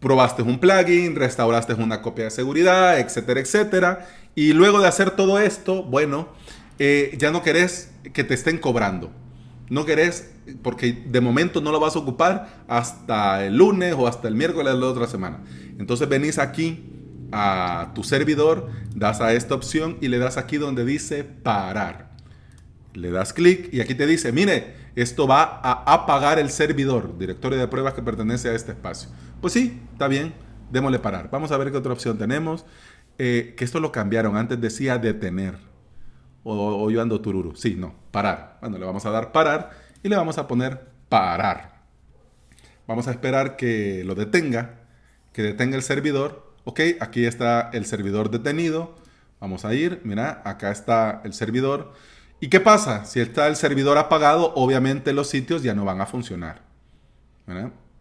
probaste 0.00 0.42
un 0.42 0.58
plugin, 0.58 1.14
restauraste 1.16 1.74
una 1.74 2.00
copia 2.00 2.24
de 2.24 2.30
seguridad, 2.30 2.98
etcétera, 2.98 3.40
etcétera. 3.40 4.08
Y 4.38 4.52
luego 4.52 4.80
de 4.80 4.86
hacer 4.86 5.10
todo 5.10 5.40
esto, 5.40 5.82
bueno, 5.82 6.28
eh, 6.78 7.16
ya 7.18 7.32
no 7.32 7.42
querés 7.42 7.90
que 8.12 8.22
te 8.22 8.34
estén 8.34 8.58
cobrando. 8.58 9.10
No 9.68 9.84
querés, 9.84 10.30
porque 10.62 10.92
de 10.92 11.20
momento 11.20 11.60
no 11.60 11.72
lo 11.72 11.80
vas 11.80 11.96
a 11.96 11.98
ocupar 11.98 12.62
hasta 12.68 13.44
el 13.44 13.56
lunes 13.56 13.96
o 13.98 14.06
hasta 14.06 14.28
el 14.28 14.36
miércoles 14.36 14.74
de 14.74 14.78
la 14.78 14.86
otra 14.86 15.08
semana. 15.08 15.40
Entonces 15.80 16.08
venís 16.08 16.38
aquí 16.38 16.84
a 17.32 17.90
tu 17.96 18.04
servidor, 18.04 18.70
das 18.94 19.20
a 19.20 19.32
esta 19.32 19.56
opción 19.56 19.98
y 20.00 20.06
le 20.06 20.18
das 20.18 20.36
aquí 20.36 20.56
donde 20.56 20.84
dice 20.84 21.24
parar. 21.24 22.12
Le 22.94 23.10
das 23.10 23.32
clic 23.32 23.74
y 23.74 23.80
aquí 23.80 23.96
te 23.96 24.06
dice, 24.06 24.30
mire, 24.30 24.76
esto 24.94 25.26
va 25.26 25.60
a 25.64 25.82
apagar 25.92 26.38
el 26.38 26.50
servidor, 26.50 27.18
directorio 27.18 27.58
de 27.58 27.66
pruebas 27.66 27.94
que 27.94 28.02
pertenece 28.02 28.50
a 28.50 28.54
este 28.54 28.70
espacio. 28.70 29.08
Pues 29.40 29.52
sí, 29.52 29.82
está 29.94 30.06
bien, 30.06 30.32
démosle 30.70 31.00
parar. 31.00 31.28
Vamos 31.28 31.50
a 31.50 31.56
ver 31.56 31.72
qué 31.72 31.78
otra 31.78 31.92
opción 31.92 32.18
tenemos. 32.18 32.64
Eh, 33.18 33.54
que 33.56 33.64
esto 33.64 33.80
lo 33.80 33.90
cambiaron, 33.90 34.36
antes 34.36 34.60
decía 34.60 34.96
detener. 34.98 35.56
O, 36.44 36.88
yo 36.90 37.02
ando 37.02 37.20
tururu. 37.20 37.54
Sí, 37.56 37.74
no, 37.76 37.94
parar. 38.10 38.58
Bueno, 38.60 38.78
le 38.78 38.86
vamos 38.86 39.04
a 39.04 39.10
dar 39.10 39.32
parar 39.32 39.70
y 40.02 40.08
le 40.08 40.16
vamos 40.16 40.38
a 40.38 40.46
poner 40.46 40.88
parar. 41.08 41.82
Vamos 42.86 43.08
a 43.08 43.10
esperar 43.10 43.56
que 43.56 44.02
lo 44.04 44.14
detenga, 44.14 44.80
que 45.32 45.42
detenga 45.42 45.76
el 45.76 45.82
servidor. 45.82 46.54
Ok, 46.64 46.80
aquí 47.00 47.26
está 47.26 47.70
el 47.72 47.84
servidor 47.84 48.30
detenido. 48.30 48.96
Vamos 49.40 49.64
a 49.64 49.74
ir, 49.74 50.00
mira, 50.04 50.42
acá 50.44 50.70
está 50.70 51.20
el 51.24 51.34
servidor. 51.34 51.92
¿Y 52.40 52.48
qué 52.48 52.60
pasa? 52.60 53.04
Si 53.04 53.20
está 53.20 53.48
el 53.48 53.56
servidor 53.56 53.98
apagado, 53.98 54.52
obviamente 54.54 55.12
los 55.12 55.28
sitios 55.28 55.62
ya 55.62 55.74
no 55.74 55.84
van 55.84 56.00
a 56.00 56.06
funcionar. 56.06 56.62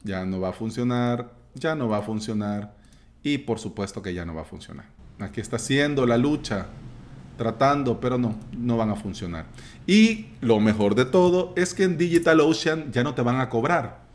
ya 0.03 0.25
no 0.25 0.39
va 0.39 0.49
a 0.49 0.53
funcionar, 0.53 1.31
ya 1.55 1.75
no 1.75 1.89
va 1.89 1.97
a 1.97 2.01
funcionar 2.01 2.75
y 3.23 3.39
por 3.39 3.59
supuesto 3.59 4.01
que 4.01 4.13
ya 4.13 4.25
no 4.25 4.35
va 4.35 4.41
a 4.41 4.45
funcionar. 4.45 4.85
Aquí 5.19 5.41
está 5.41 5.55
haciendo 5.55 6.05
la 6.05 6.17
lucha, 6.17 6.67
tratando, 7.37 7.99
pero 7.99 8.17
no, 8.17 8.37
no 8.57 8.77
van 8.77 8.89
a 8.89 8.95
funcionar. 8.95 9.45
Y 9.85 10.27
lo 10.41 10.59
mejor 10.59 10.95
de 10.95 11.05
todo 11.05 11.53
es 11.55 11.73
que 11.73 11.83
en 11.83 11.97
DigitalOcean 11.97 12.91
ya 12.91 13.03
no 13.03 13.15
te 13.15 13.21
van 13.21 13.39
a 13.39 13.49
cobrar. 13.49 14.05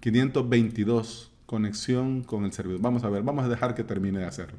522, 0.00 1.30
conexión 1.46 2.22
con 2.22 2.44
el 2.44 2.52
servidor. 2.52 2.80
Vamos 2.80 3.04
a 3.04 3.10
ver, 3.10 3.22
vamos 3.22 3.44
a 3.44 3.48
dejar 3.48 3.74
que 3.74 3.84
termine 3.84 4.20
de 4.20 4.26
hacerlo. 4.26 4.58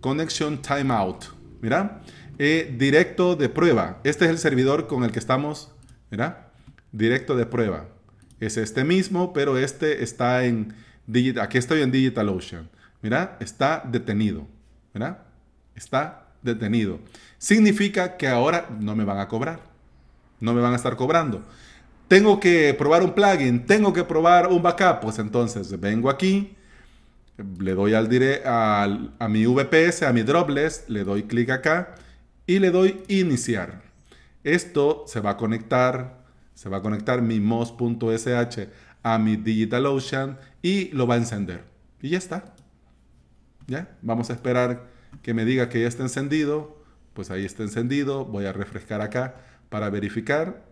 Conexión 0.00 0.62
timeout. 0.62 1.24
Mira, 1.60 2.02
eh, 2.38 2.74
directo 2.78 3.36
de 3.36 3.48
prueba. 3.48 4.00
Este 4.04 4.24
es 4.24 4.30
el 4.30 4.38
servidor 4.38 4.86
con 4.86 5.04
el 5.04 5.12
que 5.12 5.18
estamos. 5.18 5.72
Mira, 6.10 6.52
directo 6.92 7.36
de 7.36 7.46
prueba 7.46 7.88
es 8.40 8.56
este 8.56 8.84
mismo, 8.84 9.32
pero 9.32 9.58
este 9.58 10.02
está 10.02 10.44
en 10.44 10.74
aquí 11.40 11.58
estoy 11.58 11.82
en 11.82 11.90
DigitalOcean. 11.90 12.68
Mira, 13.02 13.36
está 13.40 13.82
detenido. 13.86 14.46
Mira, 14.94 15.26
está 15.74 16.26
detenido. 16.42 17.00
Significa 17.38 18.16
que 18.16 18.28
ahora 18.28 18.68
no 18.80 18.96
me 18.96 19.04
van 19.04 19.18
a 19.18 19.28
cobrar. 19.28 19.60
No 20.40 20.54
me 20.54 20.60
van 20.60 20.72
a 20.72 20.76
estar 20.76 20.96
cobrando. 20.96 21.42
Tengo 22.08 22.40
que 22.40 22.74
probar 22.74 23.02
un 23.02 23.12
plugin, 23.12 23.66
tengo 23.66 23.92
que 23.92 24.04
probar 24.04 24.48
un 24.48 24.62
backup. 24.62 25.00
Pues 25.00 25.18
entonces 25.18 25.78
vengo 25.78 26.10
aquí, 26.10 26.56
le 27.58 27.74
doy 27.74 27.94
al, 27.94 28.08
dire 28.08 28.42
a 28.44 29.28
mi 29.28 29.46
VPS, 29.46 30.02
a 30.02 30.12
mi 30.12 30.22
dropless, 30.22 30.84
le 30.88 31.04
doy 31.04 31.24
clic 31.24 31.50
acá 31.50 31.94
y 32.46 32.58
le 32.58 32.70
doy 32.70 33.02
iniciar. 33.08 33.82
Esto 34.42 35.04
se 35.06 35.20
va 35.20 35.30
a 35.30 35.36
conectar 35.36 36.20
se 36.60 36.68
va 36.68 36.76
a 36.76 36.82
conectar 36.82 37.22
mi 37.22 37.40
mos.sh 37.40 38.68
a 39.02 39.18
mi 39.18 39.36
DigitalOcean 39.36 40.38
y 40.60 40.90
lo 40.90 41.06
va 41.06 41.14
a 41.14 41.16
encender. 41.16 41.64
Y 42.02 42.10
ya 42.10 42.18
está. 42.18 42.52
¿Ya? 43.70 43.96
Vamos 44.02 44.30
a 44.30 44.32
esperar 44.32 44.88
que 45.22 45.32
me 45.32 45.44
diga 45.44 45.68
que 45.68 45.80
ya 45.80 45.86
está 45.86 46.02
encendido. 46.02 46.76
Pues 47.14 47.30
ahí 47.30 47.44
está 47.44 47.62
encendido. 47.62 48.24
Voy 48.24 48.44
a 48.44 48.52
refrescar 48.52 49.00
acá 49.00 49.36
para 49.68 49.88
verificar. 49.90 50.64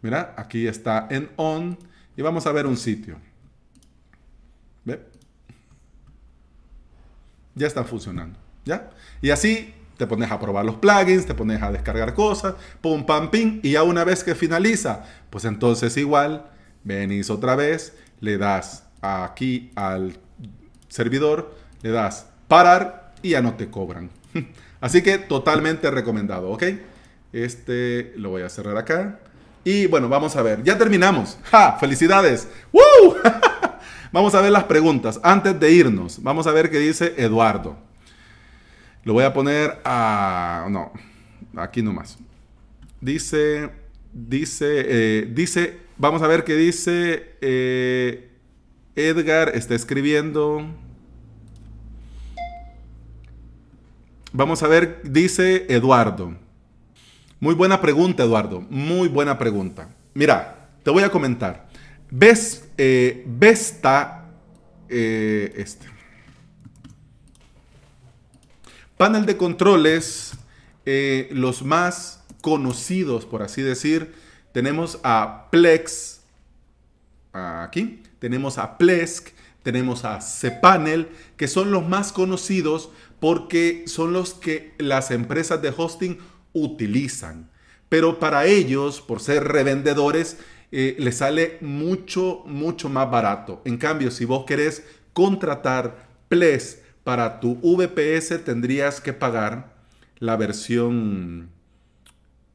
Mira, 0.00 0.34
aquí 0.38 0.66
está 0.66 1.06
en 1.10 1.28
on. 1.36 1.78
Y 2.16 2.22
vamos 2.22 2.46
a 2.46 2.52
ver 2.52 2.66
un 2.66 2.78
sitio. 2.78 3.18
¿Ve? 4.86 4.98
Ya 7.54 7.66
está 7.66 7.84
funcionando. 7.84 8.38
¿Ya? 8.64 8.90
Y 9.20 9.28
así 9.28 9.74
te 9.98 10.06
pones 10.06 10.30
a 10.30 10.40
probar 10.40 10.64
los 10.64 10.76
plugins, 10.76 11.26
te 11.26 11.34
pones 11.34 11.60
a 11.60 11.70
descargar 11.70 12.14
cosas, 12.14 12.54
pum, 12.80 13.04
pam, 13.04 13.30
pim, 13.30 13.60
y 13.62 13.72
ya 13.72 13.82
una 13.82 14.04
vez 14.04 14.24
que 14.24 14.34
finaliza, 14.34 15.04
pues 15.28 15.44
entonces 15.44 15.94
igual, 15.98 16.46
venís 16.82 17.28
otra 17.28 17.54
vez, 17.54 17.94
le 18.20 18.38
das 18.38 18.89
aquí 19.00 19.70
al 19.74 20.18
servidor, 20.88 21.54
le 21.82 21.90
das 21.90 22.26
parar 22.48 23.14
y 23.22 23.30
ya 23.30 23.42
no 23.42 23.54
te 23.54 23.70
cobran. 23.70 24.10
Así 24.80 25.02
que 25.02 25.18
totalmente 25.18 25.90
recomendado, 25.90 26.50
¿ok? 26.50 26.64
Este 27.32 28.12
lo 28.16 28.30
voy 28.30 28.42
a 28.42 28.48
cerrar 28.48 28.76
acá. 28.76 29.20
Y 29.64 29.86
bueno, 29.86 30.08
vamos 30.08 30.36
a 30.36 30.42
ver. 30.42 30.62
Ya 30.62 30.78
terminamos. 30.78 31.38
¡Ja! 31.50 31.76
¡Felicidades! 31.78 32.48
¡Woo! 32.72 33.16
vamos 34.12 34.34
a 34.34 34.40
ver 34.40 34.52
las 34.52 34.64
preguntas. 34.64 35.20
Antes 35.22 35.58
de 35.60 35.70
irnos, 35.70 36.22
vamos 36.22 36.46
a 36.46 36.52
ver 36.52 36.70
qué 36.70 36.78
dice 36.78 37.14
Eduardo. 37.18 37.78
Lo 39.04 39.14
voy 39.14 39.24
a 39.24 39.32
poner 39.32 39.80
a... 39.84 40.66
No, 40.70 40.92
aquí 41.56 41.82
nomás. 41.82 42.18
Dice, 43.00 43.70
dice, 44.12 44.84
eh, 44.86 45.30
dice, 45.32 45.78
vamos 45.96 46.20
a 46.22 46.26
ver 46.26 46.44
qué 46.44 46.54
dice 46.54 47.36
eh, 47.40 48.29
Edgar, 48.96 49.52
está 49.54 49.74
escribiendo. 49.74 50.66
Vamos 54.32 54.62
a 54.62 54.68
ver, 54.68 55.00
dice 55.04 55.66
Eduardo. 55.68 56.36
Muy 57.40 57.54
buena 57.54 57.80
pregunta, 57.80 58.22
Eduardo. 58.22 58.60
Muy 58.68 59.08
buena 59.08 59.38
pregunta. 59.38 59.88
Mira, 60.14 60.70
te 60.82 60.90
voy 60.90 61.02
a 61.02 61.10
comentar. 61.10 61.68
¿Ves, 62.10 62.68
eh, 62.76 63.24
Vesta, 63.26 64.28
este, 64.88 65.86
Panel 69.00 69.24
de 69.24 69.38
controles, 69.38 70.32
eh, 70.84 71.30
los 71.32 71.62
más 71.62 72.22
conocidos, 72.42 73.24
por 73.24 73.42
así 73.42 73.62
decir, 73.62 74.14
tenemos 74.52 75.00
a 75.02 75.48
Plex, 75.50 76.20
aquí, 77.32 78.02
tenemos 78.20 78.58
a 78.58 78.78
Plesk, 78.78 79.30
tenemos 79.64 80.04
a 80.04 80.20
cPanel, 80.20 81.08
que 81.36 81.48
son 81.48 81.72
los 81.72 81.86
más 81.86 82.12
conocidos 82.12 82.90
porque 83.18 83.84
son 83.86 84.12
los 84.12 84.34
que 84.34 84.74
las 84.78 85.10
empresas 85.10 85.60
de 85.60 85.74
hosting 85.76 86.18
utilizan. 86.52 87.50
Pero 87.88 88.20
para 88.20 88.46
ellos, 88.46 89.00
por 89.00 89.20
ser 89.20 89.44
revendedores, 89.44 90.38
eh, 90.72 90.94
les 90.98 91.16
sale 91.16 91.58
mucho, 91.60 92.42
mucho 92.46 92.88
más 92.88 93.10
barato. 93.10 93.60
En 93.64 93.76
cambio, 93.76 94.10
si 94.10 94.24
vos 94.24 94.44
querés 94.46 94.84
contratar 95.12 96.08
Plesk 96.28 96.78
para 97.02 97.40
tu 97.40 97.56
VPS 97.56 98.44
tendrías 98.44 99.00
que 99.00 99.12
pagar 99.12 99.74
la 100.18 100.36
versión 100.36 101.50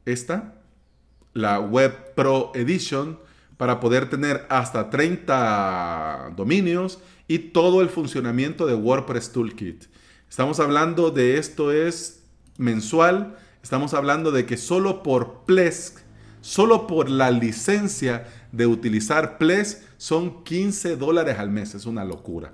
esta, 0.06 0.54
la 1.34 1.60
Web 1.60 2.14
Pro 2.14 2.52
Edition, 2.54 3.18
para 3.56 3.80
poder 3.80 4.10
tener 4.10 4.46
hasta 4.48 4.90
30 4.90 6.32
dominios 6.36 6.98
y 7.28 7.38
todo 7.38 7.80
el 7.80 7.88
funcionamiento 7.88 8.66
de 8.66 8.74
WordPress 8.74 9.32
Toolkit. 9.32 9.84
Estamos 10.28 10.60
hablando 10.60 11.10
de 11.10 11.38
esto 11.38 11.72
es 11.72 12.22
mensual, 12.58 13.36
estamos 13.62 13.94
hablando 13.94 14.30
de 14.30 14.46
que 14.46 14.56
solo 14.56 15.02
por 15.02 15.44
Plesk, 15.44 15.98
solo 16.40 16.86
por 16.86 17.08
la 17.08 17.30
licencia 17.30 18.26
de 18.52 18.66
utilizar 18.66 19.38
Plesk 19.38 19.82
son 19.96 20.44
15 20.44 20.96
dólares 20.96 21.38
al 21.38 21.50
mes, 21.50 21.74
es 21.74 21.86
una 21.86 22.04
locura. 22.04 22.52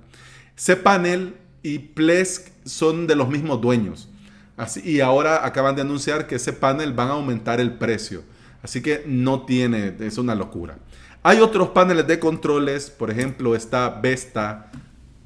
cPanel 0.55 1.35
y 1.61 1.79
Plesk 1.79 2.49
son 2.65 3.07
de 3.07 3.15
los 3.15 3.29
mismos 3.29 3.61
dueños. 3.61 4.09
Así, 4.55 4.81
y 4.83 5.01
ahora 5.01 5.45
acaban 5.45 5.75
de 5.75 5.81
anunciar 5.81 6.27
que 6.27 6.35
ese 6.35 6.53
panel 6.53 6.93
van 6.93 7.09
a 7.09 7.13
aumentar 7.13 7.59
el 7.59 7.73
precio. 7.73 8.23
Así 8.63 8.81
que 8.81 9.03
no 9.05 9.45
tiene, 9.45 9.95
es 9.99 10.17
una 10.17 10.33
locura. 10.35 10.79
Hay 11.21 11.39
otros 11.39 11.69
paneles 11.69 12.07
de 12.07 12.19
controles, 12.19 12.89
por 12.89 13.11
ejemplo 13.11 13.55
está 13.55 13.89
Vesta 13.89 14.71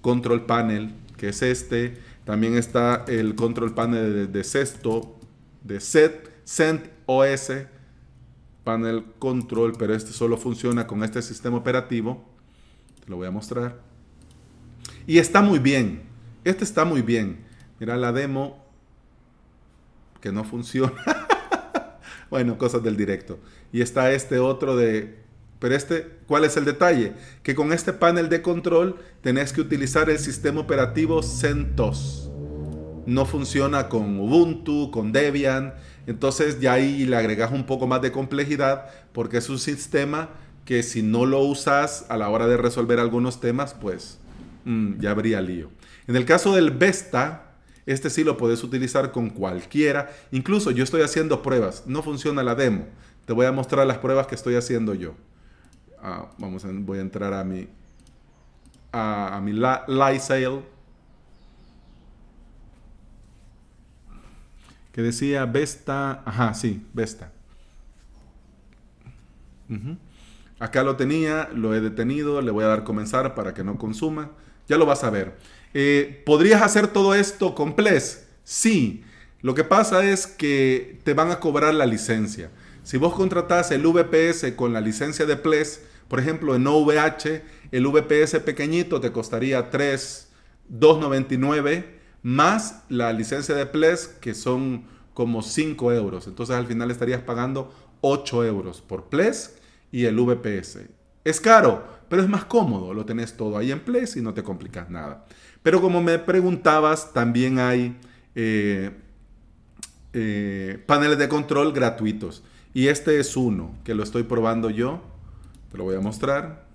Control 0.01 0.45
Panel, 0.45 0.93
que 1.17 1.29
es 1.29 1.41
este. 1.41 1.97
También 2.25 2.57
está 2.57 3.05
el 3.07 3.35
Control 3.35 3.73
Panel 3.73 4.13
de, 4.13 4.27
de 4.27 4.43
de 5.63 5.79
Set, 5.79 6.31
Cent 6.45 6.85
OS, 7.05 7.51
Panel 8.63 9.05
Control, 9.19 9.73
pero 9.77 9.93
este 9.93 10.11
solo 10.11 10.37
funciona 10.37 10.87
con 10.87 11.03
este 11.03 11.21
sistema 11.21 11.57
operativo. 11.57 12.25
Te 13.03 13.09
lo 13.09 13.17
voy 13.17 13.27
a 13.27 13.31
mostrar. 13.31 13.79
Y 15.05 15.19
está 15.19 15.41
muy 15.41 15.59
bien. 15.59 16.03
Este 16.43 16.63
está 16.63 16.85
muy 16.85 17.01
bien. 17.01 17.45
Mira 17.79 17.97
la 17.97 18.11
demo 18.11 18.65
que 20.21 20.31
no 20.31 20.43
funciona. 20.43 20.93
bueno, 22.29 22.57
cosas 22.57 22.83
del 22.83 22.97
directo. 22.97 23.39
Y 23.71 23.81
está 23.81 24.11
este 24.11 24.39
otro 24.39 24.75
de 24.75 25.27
pero 25.59 25.75
este, 25.75 26.07
¿cuál 26.27 26.43
es 26.43 26.55
el 26.57 26.65
detalle? 26.65 27.13
Que 27.43 27.55
con 27.55 27.73
este 27.73 27.93
panel 27.93 28.29
de 28.29 28.41
control 28.41 28.97
tenés 29.21 29.53
que 29.53 29.61
utilizar 29.61 30.09
el 30.09 30.19
sistema 30.19 30.61
operativo 30.61 31.23
CentOS. 31.23 32.29
No 33.05 33.25
funciona 33.25 33.89
con 33.89 34.19
Ubuntu, 34.19 34.91
con 34.91 35.11
Debian. 35.11 35.73
Entonces 36.05 36.59
ya 36.59 36.73
ahí 36.73 37.05
le 37.05 37.15
agregas 37.15 37.51
un 37.51 37.65
poco 37.65 37.87
más 37.87 38.01
de 38.01 38.11
complejidad 38.11 38.85
porque 39.13 39.37
es 39.37 39.49
un 39.49 39.59
sistema 39.59 40.29
que 40.63 40.83
si 40.83 41.01
no 41.01 41.25
lo 41.25 41.39
usas 41.39 42.05
a 42.09 42.17
la 42.17 42.29
hora 42.29 42.45
de 42.47 42.57
resolver 42.57 42.99
algunos 42.99 43.39
temas, 43.39 43.73
pues 43.73 44.19
mm, 44.65 44.99
ya 44.99 45.11
habría 45.11 45.41
lío. 45.41 45.71
En 46.07 46.15
el 46.15 46.25
caso 46.25 46.53
del 46.53 46.71
Vesta, 46.71 47.46
este 47.87 48.11
sí 48.11 48.23
lo 48.23 48.37
puedes 48.37 48.63
utilizar 48.63 49.11
con 49.11 49.31
cualquiera. 49.31 50.11
Incluso 50.31 50.69
yo 50.69 50.83
estoy 50.83 51.01
haciendo 51.01 51.41
pruebas. 51.41 51.83
No 51.87 52.03
funciona 52.03 52.43
la 52.43 52.53
demo. 52.53 52.85
Te 53.25 53.33
voy 53.33 53.47
a 53.47 53.51
mostrar 53.51 53.87
las 53.87 53.97
pruebas 53.97 54.27
que 54.27 54.35
estoy 54.35 54.55
haciendo 54.55 54.93
yo. 54.93 55.15
Ah, 55.99 56.29
vamos 56.37 56.63
a, 56.65 56.67
voy 56.71 56.99
a 56.99 57.01
entrar 57.01 57.33
a 57.33 57.43
mi 57.43 57.67
a, 58.91 59.39
mi 59.43 59.53
Lysale 59.53 60.61
que 64.91 65.01
decía 65.01 65.45
Vesta, 65.45 66.23
ajá, 66.25 66.53
sí, 66.53 66.85
Vesta. 66.93 67.31
Acá 70.59 70.81
lo 70.81 70.95
tenía, 70.95 71.49
lo 71.53 71.75
he 71.75 71.81
detenido, 71.81 72.41
le 72.41 72.51
voy 72.51 72.63
a 72.63 72.67
dar 72.67 72.83
comenzar 72.83 73.35
para 73.35 73.53
que 73.53 73.63
no 73.63 73.77
consuma. 73.77 74.31
Ya 74.67 74.77
lo 74.77 74.85
vas 74.85 75.03
a 75.03 75.11
ver. 75.11 75.37
Eh, 75.73 76.21
¿Podrías 76.25 76.61
hacer 76.61 76.87
todo 76.87 77.15
esto 77.15 77.55
con 77.55 77.75
Ples? 77.75 78.27
Sí. 78.43 79.03
Lo 79.41 79.53
que 79.53 79.63
pasa 79.63 80.05
es 80.05 80.27
que 80.27 80.99
te 81.03 81.13
van 81.13 81.31
a 81.31 81.39
cobrar 81.39 81.73
la 81.73 81.85
licencia. 81.85 82.51
Si 82.83 82.97
vos 82.97 83.13
contratás 83.13 83.71
el 83.71 83.85
VPS 83.85 84.51
con 84.55 84.73
la 84.73 84.81
licencia 84.81 85.25
de 85.25 85.37
Ples, 85.37 85.83
por 86.07 86.19
ejemplo, 86.19 86.55
en 86.55 86.65
OVH, 86.65 87.43
el 87.71 87.85
VPS 87.85 88.39
pequeñito 88.39 88.99
te 89.01 89.11
costaría 89.11 89.69
3,299 89.69 91.97
más 92.23 92.83
la 92.89 93.13
licencia 93.13 93.55
de 93.55 93.65
Ples, 93.65 94.07
que 94.07 94.33
son 94.33 94.85
como 95.13 95.41
5 95.41 95.93
euros. 95.93 96.27
Entonces 96.27 96.55
al 96.55 96.67
final 96.67 96.91
estarías 96.91 97.21
pagando 97.21 97.73
8 98.01 98.45
euros 98.45 98.81
por 98.81 99.05
Ples 99.05 99.57
y 99.91 100.05
el 100.05 100.19
VPS. 100.19 100.79
Es 101.23 101.41
caro, 101.41 101.83
pero 102.09 102.21
es 102.21 102.29
más 102.29 102.45
cómodo. 102.45 102.93
Lo 102.93 103.05
tenés 103.05 103.35
todo 103.35 103.57
ahí 103.57 103.71
en 103.71 103.81
Ples 103.81 104.15
y 104.15 104.21
no 104.21 104.33
te 104.33 104.43
complicas 104.43 104.89
nada. 104.89 105.25
Pero 105.67 105.81
como 105.81 106.01
me 106.01 106.17
preguntabas, 106.17 107.11
también 107.11 107.59
hay 107.59 107.93
eh, 108.35 108.89
eh, 110.13 110.81
paneles 110.87 111.17
de 111.17 111.27
control 111.27 111.73
gratuitos. 111.73 112.41
Y 112.73 112.87
este 112.87 113.19
es 113.19 113.35
uno 113.35 113.75
que 113.83 113.93
lo 113.93 114.03
estoy 114.03 114.23
probando 114.23 114.69
yo. 114.69 115.01
Te 115.69 115.77
lo 115.77 115.83
voy 115.83 115.97
a 115.97 115.99
mostrar. 115.99 116.65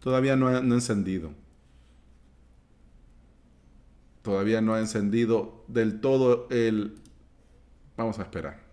Todavía 0.00 0.36
no 0.36 0.48
ha, 0.48 0.56
encendido. 0.56 1.32
Todavía 4.22 4.62
no 4.62 4.72
ha 4.72 4.80
encendido 4.80 5.66
del 5.68 6.00
todo 6.00 6.48
el... 6.48 6.94
Vamos 7.98 8.18
a 8.18 8.22
esperar. 8.22 8.69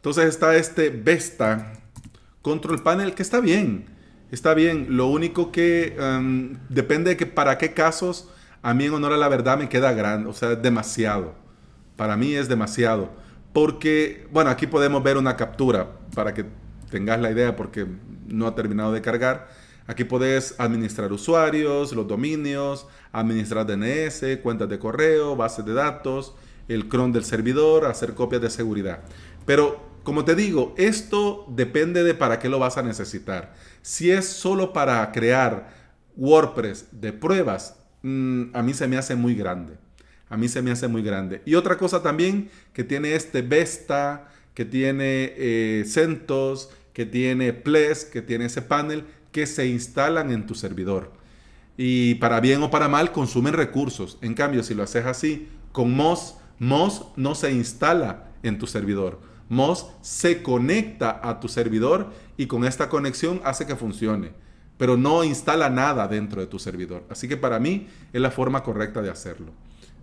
Entonces 0.00 0.24
está 0.24 0.56
este 0.56 0.88
Vesta 0.88 1.74
Control 2.40 2.82
Panel 2.82 3.14
que 3.14 3.22
está 3.22 3.40
bien. 3.40 3.84
Está 4.30 4.54
bien. 4.54 4.96
Lo 4.96 5.08
único 5.08 5.52
que 5.52 5.94
um, 6.00 6.56
depende 6.70 7.10
de 7.10 7.16
que 7.18 7.26
para 7.26 7.58
qué 7.58 7.74
casos 7.74 8.30
a 8.62 8.72
mí 8.72 8.86
en 8.86 8.94
honor 8.94 9.12
a 9.12 9.18
la 9.18 9.28
verdad 9.28 9.58
me 9.58 9.68
queda 9.68 9.92
grande, 9.92 10.30
o 10.30 10.32
sea, 10.32 10.52
es 10.52 10.62
demasiado. 10.62 11.34
Para 11.96 12.16
mí 12.16 12.34
es 12.34 12.48
demasiado. 12.48 13.10
Porque, 13.52 14.26
bueno, 14.32 14.48
aquí 14.48 14.66
podemos 14.66 15.02
ver 15.02 15.18
una 15.18 15.36
captura 15.36 15.90
para 16.14 16.32
que 16.32 16.46
tengas 16.90 17.20
la 17.20 17.30
idea 17.30 17.54
porque 17.54 17.86
no 18.26 18.46
ha 18.46 18.54
terminado 18.54 18.92
de 18.92 19.02
cargar. 19.02 19.48
Aquí 19.86 20.04
puedes 20.04 20.58
administrar 20.58 21.12
usuarios, 21.12 21.92
los 21.92 22.08
dominios, 22.08 22.86
administrar 23.12 23.66
DNS, 23.66 24.38
cuentas 24.42 24.68
de 24.70 24.78
correo, 24.78 25.36
bases 25.36 25.64
de 25.66 25.74
datos, 25.74 26.34
el 26.68 26.88
cron 26.88 27.12
del 27.12 27.24
servidor, 27.24 27.84
hacer 27.84 28.14
copias 28.14 28.40
de 28.40 28.48
seguridad. 28.48 29.00
Pero, 29.44 29.89
como 30.10 30.24
te 30.24 30.34
digo, 30.34 30.74
esto 30.76 31.46
depende 31.48 32.02
de 32.02 32.14
para 32.14 32.40
qué 32.40 32.48
lo 32.48 32.58
vas 32.58 32.76
a 32.76 32.82
necesitar. 32.82 33.54
Si 33.80 34.10
es 34.10 34.26
solo 34.26 34.72
para 34.72 35.10
crear 35.12 35.72
WordPress 36.16 36.88
de 36.90 37.12
pruebas, 37.12 37.76
Mm, 38.02 38.54
a 38.54 38.62
mí 38.62 38.74
se 38.74 38.88
me 38.88 38.96
hace 38.96 39.14
muy 39.14 39.34
grande. 39.34 39.74
A 40.28 40.36
mí 40.36 40.48
se 40.48 40.62
me 40.62 40.70
hace 40.70 40.88
muy 40.88 41.02
grande. 41.02 41.42
Y 41.44 41.54
otra 41.54 41.76
cosa 41.76 42.02
también 42.02 42.50
que 42.72 42.84
tiene 42.84 43.14
este 43.14 43.42
Vesta, 43.42 44.28
que 44.54 44.64
tiene 44.64 45.32
eh, 45.36 45.84
CentOS, 45.86 46.70
que 46.92 47.04
tiene 47.04 47.52
Ples, 47.52 48.04
que 48.04 48.22
tiene 48.22 48.46
ese 48.46 48.62
panel, 48.62 49.04
que 49.32 49.46
se 49.46 49.66
instalan 49.66 50.30
en 50.30 50.46
tu 50.46 50.54
servidor. 50.54 51.12
Y 51.76 52.16
para 52.16 52.40
bien 52.40 52.62
o 52.62 52.70
para 52.70 52.88
mal 52.88 53.12
consumen 53.12 53.54
recursos. 53.54 54.18
En 54.22 54.34
cambio, 54.34 54.62
si 54.62 54.74
lo 54.74 54.82
haces 54.82 55.06
así 55.06 55.48
con 55.72 55.92
Moz, 55.92 56.36
Moz 56.58 57.06
no 57.16 57.34
se 57.34 57.52
instala 57.52 58.28
en 58.42 58.58
tu 58.58 58.66
servidor. 58.66 59.20
Moz 59.50 59.88
se 60.00 60.42
conecta 60.42 61.20
a 61.22 61.38
tu 61.38 61.48
servidor 61.48 62.10
y 62.38 62.46
con 62.46 62.64
esta 62.64 62.88
conexión 62.88 63.42
hace 63.44 63.66
que 63.66 63.76
funcione 63.76 64.32
pero 64.80 64.96
no 64.96 65.22
instala 65.24 65.68
nada 65.68 66.08
dentro 66.08 66.40
de 66.40 66.46
tu 66.46 66.58
servidor. 66.58 67.04
Así 67.10 67.28
que 67.28 67.36
para 67.36 67.58
mí 67.58 67.86
es 68.14 68.20
la 68.22 68.30
forma 68.30 68.62
correcta 68.62 69.02
de 69.02 69.10
hacerlo. 69.10 69.52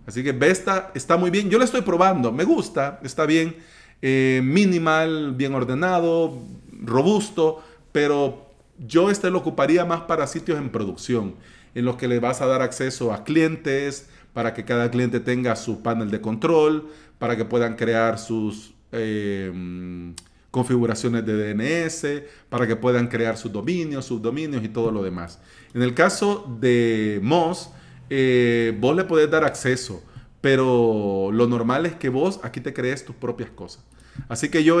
Así 0.06 0.22
que 0.22 0.30
Vesta 0.30 0.92
está 0.94 1.16
muy 1.16 1.30
bien. 1.30 1.50
Yo 1.50 1.58
la 1.58 1.64
estoy 1.64 1.80
probando, 1.80 2.30
me 2.30 2.44
gusta, 2.44 3.00
está 3.02 3.26
bien, 3.26 3.56
eh, 4.02 4.40
minimal, 4.44 5.34
bien 5.34 5.52
ordenado, 5.52 6.38
robusto, 6.80 7.60
pero 7.90 8.52
yo 8.78 9.10
este 9.10 9.30
lo 9.30 9.38
ocuparía 9.38 9.84
más 9.84 10.02
para 10.02 10.28
sitios 10.28 10.58
en 10.58 10.70
producción, 10.70 11.34
en 11.74 11.84
los 11.84 11.96
que 11.96 12.06
le 12.06 12.20
vas 12.20 12.40
a 12.40 12.46
dar 12.46 12.62
acceso 12.62 13.12
a 13.12 13.24
clientes, 13.24 14.08
para 14.32 14.54
que 14.54 14.64
cada 14.64 14.92
cliente 14.92 15.18
tenga 15.18 15.56
su 15.56 15.82
panel 15.82 16.12
de 16.12 16.20
control, 16.20 16.88
para 17.18 17.36
que 17.36 17.44
puedan 17.44 17.74
crear 17.74 18.16
sus... 18.20 18.74
Eh, 18.92 20.14
configuraciones 20.50 21.24
de 21.26 21.54
DNS, 21.54 22.22
para 22.48 22.66
que 22.66 22.74
puedan 22.76 23.08
crear 23.08 23.36
sus 23.36 23.52
dominios, 23.52 24.06
subdominios 24.06 24.64
y 24.64 24.68
todo 24.68 24.90
lo 24.90 25.02
demás. 25.02 25.38
En 25.74 25.82
el 25.82 25.94
caso 25.94 26.56
de 26.60 27.20
Moz, 27.22 27.70
eh, 28.10 28.76
vos 28.80 28.96
le 28.96 29.04
podés 29.04 29.30
dar 29.30 29.44
acceso, 29.44 30.02
pero 30.40 31.30
lo 31.32 31.46
normal 31.46 31.86
es 31.86 31.94
que 31.94 32.08
vos 32.08 32.40
aquí 32.42 32.60
te 32.60 32.72
crees 32.72 33.04
tus 33.04 33.14
propias 33.14 33.50
cosas. 33.50 33.84
Así 34.28 34.48
que 34.48 34.64
yo 34.64 34.78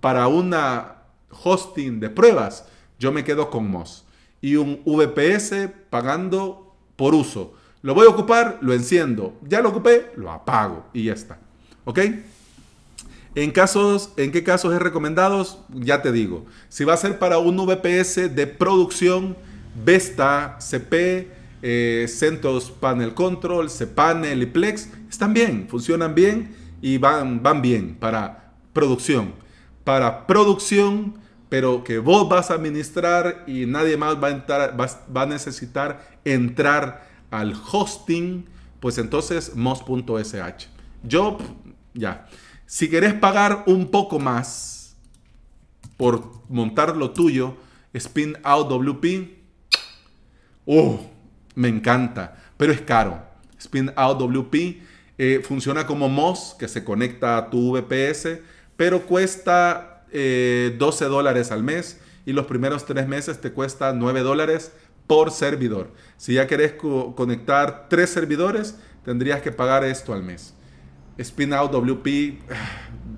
para 0.00 0.28
una 0.28 0.98
hosting 1.30 2.00
de 2.00 2.10
pruebas, 2.10 2.66
yo 2.98 3.12
me 3.12 3.24
quedo 3.24 3.50
con 3.50 3.70
Moz. 3.70 4.04
Y 4.40 4.56
un 4.56 4.82
VPS 4.84 5.68
pagando 5.90 6.74
por 6.94 7.14
uso. 7.14 7.54
Lo 7.82 7.94
voy 7.94 8.06
a 8.06 8.10
ocupar, 8.10 8.58
lo 8.60 8.72
enciendo. 8.72 9.36
Ya 9.42 9.60
lo 9.60 9.70
ocupé, 9.70 10.12
lo 10.16 10.30
apago 10.30 10.86
y 10.92 11.04
ya 11.04 11.12
está. 11.12 11.38
¿Ok? 11.84 12.00
En, 13.38 13.52
casos, 13.52 14.10
¿En 14.16 14.32
qué 14.32 14.42
casos 14.42 14.74
es 14.74 14.80
recomendado? 14.80 15.46
Ya 15.72 16.02
te 16.02 16.10
digo. 16.10 16.46
Si 16.68 16.82
va 16.82 16.94
a 16.94 16.96
ser 16.96 17.20
para 17.20 17.38
un 17.38 17.56
VPS 17.56 18.34
de 18.34 18.48
producción, 18.48 19.36
Vesta, 19.84 20.58
CP, 20.58 21.30
eh, 21.62 22.06
CentOS 22.08 22.72
Panel 22.72 23.14
Control, 23.14 23.70
cPanel 23.70 24.42
y 24.42 24.46
Plex, 24.46 24.88
están 25.08 25.34
bien, 25.34 25.68
funcionan 25.68 26.16
bien 26.16 26.52
y 26.82 26.98
van, 26.98 27.40
van 27.40 27.62
bien 27.62 27.94
para 27.94 28.54
producción. 28.72 29.34
Para 29.84 30.26
producción, 30.26 31.14
pero 31.48 31.84
que 31.84 32.00
vos 32.00 32.28
vas 32.28 32.50
a 32.50 32.54
administrar 32.54 33.44
y 33.46 33.66
nadie 33.66 33.96
más 33.96 34.16
va 34.16 34.30
a, 34.30 34.66
va, 34.72 35.22
a 35.22 35.26
necesitar 35.26 36.10
entrar 36.24 37.08
al 37.30 37.54
hosting, 37.70 38.46
pues 38.80 38.98
entonces 38.98 39.54
mos.sh. 39.54 40.66
Yo, 41.04 41.38
ya. 41.94 42.26
Si 42.70 42.90
querés 42.90 43.14
pagar 43.14 43.64
un 43.66 43.90
poco 43.90 44.18
más 44.18 44.94
por 45.96 46.42
montar 46.50 46.98
lo 46.98 47.12
tuyo, 47.12 47.56
Spin 47.94 48.36
Out 48.42 48.68
WP, 48.68 49.38
uh, 50.66 50.98
me 51.54 51.68
encanta, 51.68 52.36
pero 52.58 52.70
es 52.70 52.82
caro. 52.82 53.22
Spin 53.58 53.90
Out 53.96 54.18
WP 54.18 54.82
eh, 55.16 55.40
funciona 55.42 55.86
como 55.86 56.10
MOS, 56.10 56.56
que 56.58 56.68
se 56.68 56.84
conecta 56.84 57.38
a 57.38 57.48
tu 57.48 57.72
VPS, 57.72 58.40
pero 58.76 59.06
cuesta 59.06 60.04
12 60.12 60.12
eh, 60.12 61.08
dólares 61.08 61.50
al 61.50 61.62
mes 61.62 61.98
y 62.26 62.34
los 62.34 62.44
primeros 62.44 62.84
tres 62.84 63.08
meses 63.08 63.40
te 63.40 63.50
cuesta 63.50 63.94
9 63.94 64.20
dólares 64.20 64.72
por 65.06 65.30
servidor. 65.30 65.90
Si 66.18 66.34
ya 66.34 66.46
querés 66.46 66.74
conectar 66.74 67.86
tres 67.88 68.10
servidores, 68.10 68.76
tendrías 69.06 69.40
que 69.40 69.52
pagar 69.52 69.84
esto 69.84 70.12
al 70.12 70.22
mes. 70.22 70.52
Spin 71.18 71.52
Out 71.52 71.72
WP 71.72 72.38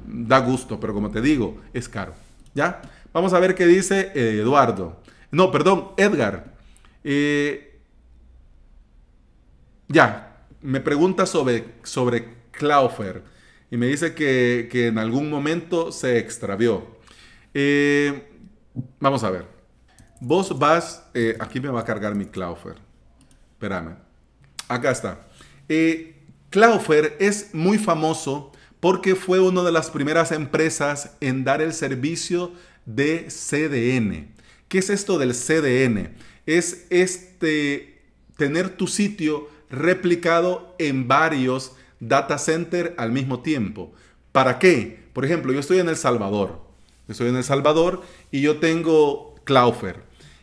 da 0.06 0.40
gusto, 0.40 0.80
pero 0.80 0.92
como 0.92 1.10
te 1.10 1.20
digo, 1.20 1.60
es 1.72 1.88
caro. 1.88 2.14
¿Ya? 2.54 2.82
Vamos 3.12 3.32
a 3.32 3.38
ver 3.38 3.54
qué 3.54 3.66
dice 3.66 4.12
Eduardo. 4.14 5.00
No, 5.30 5.52
perdón, 5.52 5.90
Edgar. 5.96 6.54
Eh, 7.04 7.80
ya, 9.88 10.44
me 10.62 10.80
pregunta 10.80 11.26
sobre, 11.26 11.74
sobre 11.82 12.40
y 13.70 13.76
me 13.76 13.86
dice 13.86 14.14
que, 14.14 14.68
en 14.86 14.98
algún 14.98 15.30
momento 15.30 15.92
se 15.92 16.18
extravió. 16.18 16.86
Eh, 17.54 18.28
vamos 18.98 19.24
a 19.24 19.30
ver. 19.30 19.46
Vos 20.20 20.58
vas, 20.58 21.08
eh, 21.14 21.36
aquí 21.40 21.58
me 21.58 21.70
va 21.70 21.80
a 21.80 21.84
cargar 21.84 22.14
mi 22.14 22.26
Cloudflare. 22.26 22.80
Espérame. 23.52 23.96
Acá 24.68 24.90
está. 24.90 25.26
Eh, 25.68 26.19
Cloudflare 26.50 27.16
es 27.20 27.54
muy 27.54 27.78
famoso 27.78 28.50
porque 28.80 29.14
fue 29.14 29.38
una 29.38 29.62
de 29.62 29.70
las 29.70 29.88
primeras 29.88 30.32
empresas 30.32 31.12
en 31.20 31.44
dar 31.44 31.62
el 31.62 31.72
servicio 31.72 32.52
de 32.86 33.28
CDN. 33.28 34.34
¿Qué 34.66 34.78
es 34.78 34.90
esto 34.90 35.16
del 35.18 35.32
CDN? 35.32 36.10
Es 36.46 36.86
este 36.90 38.02
tener 38.36 38.70
tu 38.70 38.88
sitio 38.88 39.48
replicado 39.70 40.74
en 40.80 41.06
varios 41.06 41.72
data 42.00 42.36
centers 42.36 42.92
al 42.96 43.12
mismo 43.12 43.42
tiempo. 43.42 43.92
¿Para 44.32 44.58
qué? 44.58 45.04
Por 45.12 45.24
ejemplo, 45.24 45.52
yo 45.52 45.60
estoy 45.60 45.78
en 45.78 45.88
El 45.88 45.96
Salvador. 45.96 46.60
Estoy 47.06 47.28
en 47.28 47.36
El 47.36 47.44
Salvador 47.44 48.02
y 48.32 48.40
yo 48.40 48.58
tengo 48.58 49.36
Cloudflare. 49.44 50.00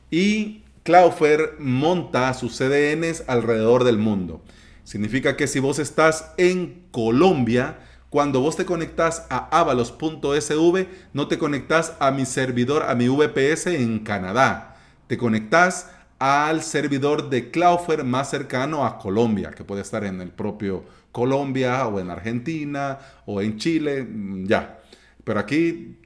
Y 0.09 0.63
Cloudflare 0.83 1.55
monta 1.59 2.33
sus 2.33 2.55
CDNs 2.55 3.25
alrededor 3.27 3.83
del 3.83 3.97
mundo. 3.97 4.41
Significa 4.87 5.35
que 5.35 5.47
si 5.47 5.59
vos 5.59 5.79
estás 5.79 6.31
en 6.37 6.83
Colombia, 6.91 7.77
cuando 8.09 8.39
vos 8.39 8.55
te 8.55 8.63
conectas 8.63 9.27
a 9.29 9.59
avalos.sv, 9.59 10.87
no 11.11 11.27
te 11.27 11.37
conectas 11.37 11.97
a 11.99 12.09
mi 12.11 12.25
servidor, 12.25 12.83
a 12.83 12.95
mi 12.95 13.09
VPS 13.09 13.67
en 13.67 13.99
Canadá. 13.99 14.77
Te 15.07 15.17
conectas 15.17 15.91
al 16.19 16.61
servidor 16.61 17.29
de 17.29 17.51
Cloudflare 17.51 18.05
más 18.05 18.29
cercano 18.29 18.85
a 18.85 18.97
Colombia, 18.97 19.51
que 19.51 19.65
puede 19.65 19.81
estar 19.81 20.05
en 20.05 20.21
el 20.21 20.29
propio 20.29 20.85
Colombia 21.11 21.85
o 21.85 21.99
en 21.99 22.09
Argentina 22.09 22.97
o 23.25 23.41
en 23.41 23.57
Chile, 23.57 24.03
mm, 24.03 24.45
ya. 24.45 24.79
Pero 25.25 25.41
aquí 25.41 25.97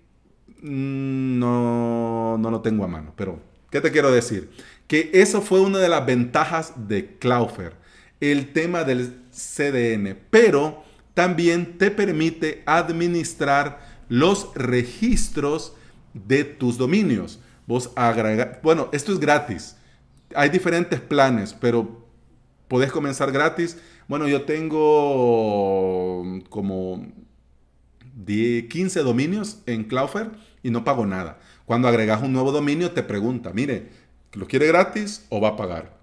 mm, 0.60 1.38
no, 1.38 2.36
no 2.40 2.50
lo 2.50 2.62
tengo 2.62 2.84
a 2.84 2.88
mano. 2.88 3.14
Pero, 3.16 3.40
¿qué 3.70 3.80
te 3.80 3.92
quiero 3.92 4.12
decir? 4.12 4.50
Que 4.88 5.12
eso 5.14 5.40
fue 5.44 5.62
una 5.62 5.78
de 5.78 5.88
las 5.88 6.04
ventajas 6.04 6.74
de 6.88 7.20
Cloudflare, 7.20 7.81
el 8.22 8.54
tema 8.54 8.86
del 8.86 9.20
CDN, 9.32 10.18
pero 10.30 10.84
también 11.14 11.78
te 11.78 11.92
permite 11.92 12.64
administrar 12.66 13.82
los 14.08 14.54
registros 14.56 15.74
de 16.14 16.46
tus 16.46 16.78
dominios. 16.78 17.40
Vos 17.68 17.92
agregar, 17.96 18.62
bueno, 18.64 18.90
esto 18.94 19.12
es 19.12 19.20
gratis 19.20 19.76
hay 20.36 20.50
diferentes 20.50 21.00
planes, 21.00 21.54
pero 21.54 22.06
podés 22.68 22.92
comenzar 22.92 23.32
gratis. 23.32 23.78
Bueno, 24.08 24.28
yo 24.28 24.44
tengo 24.44 26.24
como 26.50 27.06
15 28.26 29.02
dominios 29.02 29.62
en 29.66 29.84
Cloudflare 29.86 30.32
y 30.64 30.70
no 30.70 30.84
pago 30.84 31.06
nada. 31.06 31.40
Cuando 31.66 31.88
agregas 31.88 32.22
un 32.22 32.34
nuevo 32.34 32.52
dominio 32.52 32.92
te 32.92 33.04
pregunta, 33.04 33.52
mire, 33.54 33.90
¿lo 34.34 34.48
quiere 34.48 34.68
gratis 34.68 35.26
o 35.30 35.40
va 35.40 35.50
a 35.50 35.56
pagar? 35.56 36.01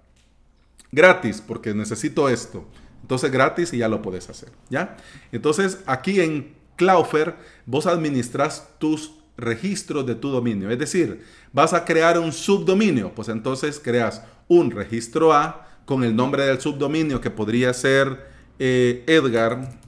Gratis, 0.91 1.43
porque 1.45 1.73
necesito 1.73 2.29
esto. 2.29 2.65
Entonces 3.01 3.31
gratis 3.31 3.73
y 3.73 3.77
ya 3.77 3.87
lo 3.87 4.01
puedes 4.01 4.29
hacer, 4.29 4.49
¿ya? 4.69 4.97
Entonces 5.31 5.79
aquí 5.85 6.21
en 6.21 6.53
Cloudflare 6.75 7.35
vos 7.65 7.87
administras 7.87 8.69
tus 8.77 9.13
registros 9.35 10.05
de 10.05 10.15
tu 10.15 10.29
dominio. 10.29 10.69
Es 10.69 10.77
decir, 10.77 11.23
vas 11.51 11.73
a 11.73 11.85
crear 11.85 12.19
un 12.19 12.31
subdominio, 12.31 13.13
pues 13.15 13.29
entonces 13.29 13.81
creas 13.83 14.23
un 14.47 14.71
registro 14.71 15.33
A 15.33 15.67
con 15.85 16.03
el 16.03 16.15
nombre 16.15 16.43
del 16.45 16.61
subdominio 16.61 17.19
que 17.19 17.31
podría 17.31 17.73
ser 17.73 18.27
eh, 18.59 19.03
Edgar. 19.07 19.79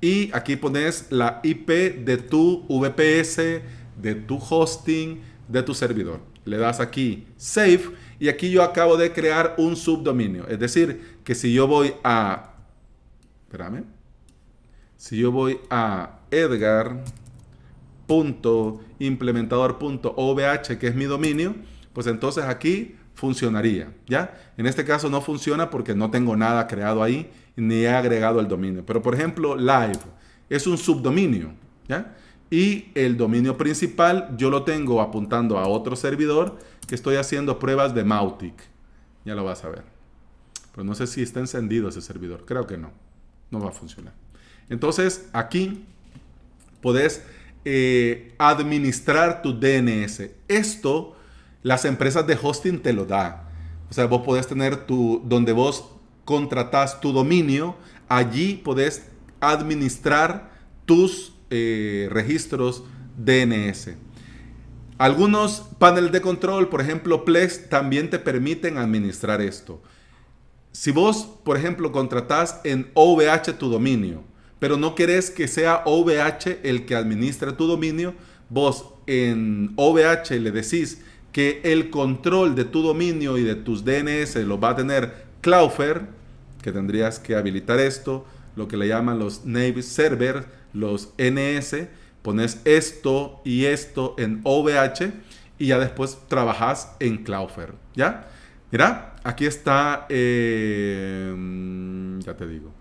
Y 0.00 0.30
aquí 0.32 0.56
pones 0.56 1.06
la 1.10 1.40
IP 1.42 1.68
de 2.04 2.16
tu 2.16 2.66
VPS, 2.68 3.62
de 3.96 4.14
tu 4.14 4.36
hosting, 4.38 5.22
de 5.48 5.62
tu 5.62 5.74
servidor. 5.74 6.20
Le 6.44 6.56
das 6.56 6.80
aquí 6.80 7.26
Save 7.36 7.94
y 8.20 8.28
aquí 8.28 8.50
yo 8.50 8.62
acabo 8.62 8.96
de 8.98 9.12
crear 9.12 9.54
un 9.56 9.74
subdominio. 9.74 10.46
Es 10.46 10.60
decir, 10.60 11.18
que 11.24 11.34
si 11.34 11.52
yo 11.52 11.66
voy 11.66 11.94
a... 12.04 12.52
Espérame. 13.46 13.84
Si 14.96 15.16
yo 15.16 15.32
voy 15.32 15.58
a 15.70 16.20
Edgar 16.30 17.02
implementador.ovh, 18.98 20.78
que 20.78 20.86
es 20.88 20.94
mi 20.94 21.04
dominio, 21.04 21.54
pues 21.92 22.06
entonces 22.06 22.44
aquí 22.44 22.96
funcionaría, 23.14 23.92
¿ya? 24.06 24.34
En 24.56 24.66
este 24.66 24.84
caso 24.84 25.08
no 25.08 25.20
funciona 25.20 25.70
porque 25.70 25.94
no 25.94 26.10
tengo 26.10 26.36
nada 26.36 26.66
creado 26.66 27.02
ahí 27.02 27.30
ni 27.56 27.84
he 27.84 27.88
agregado 27.88 28.40
el 28.40 28.48
dominio. 28.48 28.84
Pero 28.84 29.00
por 29.00 29.14
ejemplo, 29.14 29.56
live 29.56 30.00
es 30.48 30.66
un 30.66 30.76
subdominio, 30.76 31.52
¿ya? 31.88 32.16
Y 32.50 32.86
el 32.94 33.16
dominio 33.16 33.56
principal 33.56 34.34
yo 34.36 34.50
lo 34.50 34.64
tengo 34.64 35.00
apuntando 35.00 35.58
a 35.58 35.68
otro 35.68 35.94
servidor 35.94 36.58
que 36.86 36.94
estoy 36.94 37.16
haciendo 37.16 37.58
pruebas 37.58 37.94
de 37.94 38.04
Mautic. 38.04 38.54
Ya 39.24 39.34
lo 39.34 39.44
vas 39.44 39.64
a 39.64 39.68
ver. 39.68 39.84
Pero 40.72 40.84
no 40.84 40.94
sé 40.94 41.06
si 41.06 41.22
está 41.22 41.40
encendido 41.40 41.88
ese 41.88 42.00
servidor. 42.00 42.44
Creo 42.44 42.66
que 42.66 42.76
no. 42.76 42.90
No 43.50 43.60
va 43.60 43.68
a 43.68 43.72
funcionar. 43.72 44.14
Entonces 44.68 45.28
aquí 45.32 45.84
podés 46.80 47.24
eh, 47.64 48.34
administrar 48.38 49.42
tu 49.42 49.58
DNS. 49.58 50.30
Esto 50.48 51.16
las 51.62 51.84
empresas 51.84 52.26
de 52.26 52.38
hosting 52.40 52.80
te 52.80 52.92
lo 52.92 53.04
da. 53.04 53.48
O 53.90 53.92
sea, 53.92 54.06
vos 54.06 54.22
podés 54.22 54.46
tener 54.46 54.86
tu, 54.86 55.22
donde 55.24 55.52
vos 55.52 55.90
contratás 56.24 57.00
tu 57.00 57.12
dominio, 57.12 57.76
allí 58.08 58.54
podés 58.54 59.08
administrar 59.40 60.50
tus 60.86 61.34
eh, 61.50 62.08
registros 62.10 62.84
DNS. 63.16 63.96
Algunos 64.98 65.62
paneles 65.78 66.12
de 66.12 66.20
control, 66.20 66.68
por 66.68 66.80
ejemplo 66.80 67.24
Plex, 67.24 67.68
también 67.68 68.10
te 68.10 68.18
permiten 68.18 68.78
administrar 68.78 69.40
esto. 69.40 69.82
Si 70.72 70.92
vos, 70.92 71.26
por 71.42 71.56
ejemplo, 71.56 71.90
contratás 71.90 72.60
en 72.64 72.90
OVH 72.94 73.54
tu 73.58 73.68
dominio, 73.68 74.22
pero 74.58 74.76
no 74.76 74.94
querés 74.94 75.30
que 75.30 75.48
sea 75.48 75.82
OVH 75.86 76.60
el 76.62 76.86
que 76.86 76.94
administre 76.94 77.52
tu 77.52 77.66
dominio, 77.66 78.14
vos 78.48 78.92
en 79.06 79.72
OVH 79.76 80.38
le 80.38 80.52
decís 80.52 81.02
que 81.32 81.60
el 81.64 81.90
control 81.90 82.54
de 82.54 82.64
tu 82.64 82.82
dominio 82.82 83.38
y 83.38 83.42
de 83.42 83.54
tus 83.54 83.84
DNS 83.84 84.36
lo 84.44 84.60
va 84.60 84.70
a 84.70 84.76
tener 84.76 85.24
Cloudflare, 85.40 86.02
que 86.62 86.72
tendrías 86.72 87.18
que 87.18 87.34
habilitar 87.34 87.80
esto, 87.80 88.26
lo 88.54 88.68
que 88.68 88.76
le 88.76 88.88
llaman 88.88 89.18
los 89.18 89.44
Nave 89.44 89.82
Server, 89.82 90.44
los 90.72 91.12
NS, 91.18 91.88
pones 92.22 92.60
esto 92.64 93.40
y 93.44 93.64
esto 93.66 94.14
en 94.18 94.40
OVH 94.44 95.12
y 95.58 95.66
ya 95.66 95.78
después 95.78 96.18
trabajas 96.28 96.96
en 97.00 97.24
Cloudflare, 97.24 97.74
¿ya? 97.94 98.28
Mira, 98.70 99.16
aquí 99.24 99.46
está, 99.46 100.06
eh, 100.08 101.34
ya 102.20 102.36
te 102.36 102.46
digo, 102.46 102.72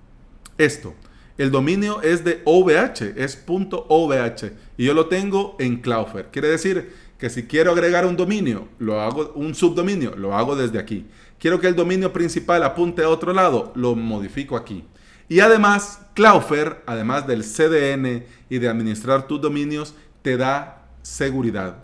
esto. 0.57 0.95
El 1.37 1.51
dominio 1.51 2.01
es 2.01 2.25
de 2.25 2.41
OVH, 2.43 3.13
es 3.15 3.43
.ovh 3.47 4.51
y 4.77 4.85
yo 4.85 4.93
lo 4.93 5.07
tengo 5.07 5.55
en 5.59 5.77
Cloudflare. 5.77 6.27
Quiere 6.31 6.49
decir 6.49 6.93
que 7.17 7.29
si 7.29 7.43
quiero 7.43 7.71
agregar 7.71 8.05
un 8.05 8.17
dominio, 8.17 8.67
lo 8.77 9.01
hago, 9.01 9.33
un 9.35 9.55
subdominio, 9.55 10.15
lo 10.15 10.35
hago 10.35 10.55
desde 10.55 10.79
aquí. 10.79 11.05
Quiero 11.37 11.59
que 11.59 11.67
el 11.67 11.75
dominio 11.75 12.11
principal 12.11 12.63
apunte 12.63 13.03
a 13.03 13.09
otro 13.09 13.33
lado, 13.33 13.71
lo 13.75 13.95
modifico 13.95 14.57
aquí. 14.57 14.83
Y 15.29 15.39
además, 15.39 16.01
Cloudflare, 16.15 16.77
además 16.87 17.27
del 17.27 17.43
CDN 17.43 18.25
y 18.49 18.57
de 18.57 18.67
administrar 18.67 19.27
tus 19.27 19.39
dominios, 19.39 19.93
te 20.23 20.35
da 20.35 20.87
seguridad. 21.03 21.83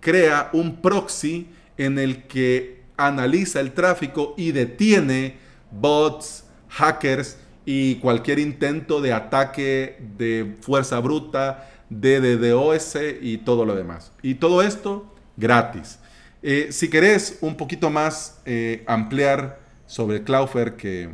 Crea 0.00 0.48
un 0.54 0.80
proxy 0.80 1.48
en 1.76 1.98
el 1.98 2.24
que 2.24 2.82
analiza 2.96 3.60
el 3.60 3.72
tráfico 3.72 4.34
y 4.36 4.52
detiene 4.52 5.36
bots, 5.70 6.44
hackers 6.68 7.36
y 7.66 7.96
cualquier 7.96 8.38
intento 8.38 9.00
de 9.00 9.12
ataque 9.12 9.98
de 10.16 10.56
fuerza 10.60 10.98
bruta, 11.00 11.70
de 11.90 12.20
DDoS 12.20 12.96
y 13.20 13.38
todo 13.38 13.66
lo 13.66 13.74
demás. 13.74 14.12
Y 14.22 14.34
todo 14.34 14.62
esto 14.62 15.14
gratis. 15.36 15.98
Eh, 16.42 16.68
si 16.70 16.88
querés 16.88 17.38
un 17.42 17.56
poquito 17.56 17.90
más 17.90 18.40
eh, 18.46 18.84
ampliar 18.86 19.60
sobre 19.86 20.22
Cloudflare, 20.22 20.76
que 20.76 21.10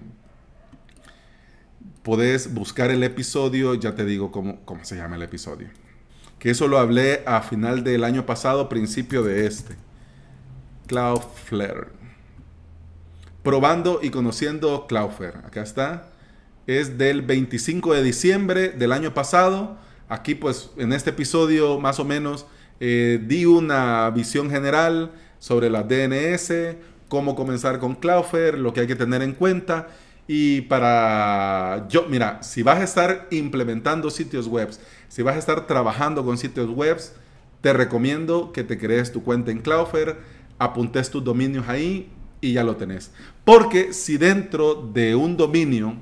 podés 2.07 2.55
buscar 2.55 2.93
el 2.93 3.03
episodio, 3.03 3.75
ya 3.75 3.97
te 3.97 4.05
digo 4.05 4.31
cómo, 4.31 4.65
cómo 4.65 4.85
se 4.85 4.95
llama 4.95 5.17
el 5.17 5.23
episodio. 5.23 5.67
Que 6.39 6.51
eso 6.51 6.69
lo 6.69 6.79
hablé 6.79 7.25
a 7.27 7.43
final 7.43 7.83
del 7.83 8.05
año 8.05 8.25
pasado, 8.27 8.69
principio 8.69 9.25
de 9.25 9.45
este. 9.45 9.75
Cloudflare. 10.87 11.89
Probando 13.43 13.99
y 14.05 14.11
conociendo 14.11 14.87
Cloudflare. 14.87 15.39
Acá 15.39 15.63
está. 15.63 16.11
Es 16.69 16.97
del 16.97 17.23
25 17.23 17.95
de 17.95 18.05
diciembre 18.05 18.69
del 18.69 18.93
año 18.93 19.13
pasado. 19.13 19.77
Aquí 20.09 20.37
pues 20.37 20.71
en 20.77 20.93
este 20.93 21.11
episodio 21.11 21.81
más 21.81 21.99
o 21.99 22.05
menos 22.05 22.47
eh, 22.79 23.21
di 23.27 23.47
una 23.47 24.09
visión 24.11 24.49
general 24.49 25.11
sobre 25.41 25.71
la 25.71 25.83
DNS, 25.83 26.77
cómo 27.09 27.35
comenzar 27.35 27.81
con 27.81 27.97
Cloudflare, 27.97 28.59
lo 28.59 28.73
que 28.73 28.83
hay 28.83 28.87
que 28.87 28.95
tener 28.95 29.23
en 29.23 29.33
cuenta. 29.33 29.89
Y 30.29 30.63
para 30.63 31.87
yo, 31.89 32.07
mira, 32.09 32.43
si 32.43 32.63
vas 32.63 32.79
a 32.79 32.85
estar 32.85 33.29
implementando 33.31 34.11
sitios 34.11 34.49
web, 34.49 34.71
si 35.09 35.23
vas 35.23 35.37
a 35.37 35.39
estar 35.39 35.67
trabajando 35.67 36.25
con 36.25 36.37
sitios 36.37 36.69
web, 36.69 36.99
te 37.61 37.73
recomiendo 37.73 38.53
que 38.53 38.65
te 38.65 38.79
crees 38.79 39.13
tu 39.13 39.23
cuenta 39.23 39.51
en 39.51 39.61
Cloudflare, 39.61 40.17
apuntes 40.59 41.11
tus 41.11 41.23
dominios 41.23 41.69
ahí 41.69 42.11
y 42.41 42.55
ya 42.55 42.65
lo 42.65 42.77
tenés. 42.77 43.11
Porque 43.45 43.93
si 43.93 44.17
dentro 44.17 44.75
de 44.75 45.15
un 45.15 45.37
dominio, 45.37 45.95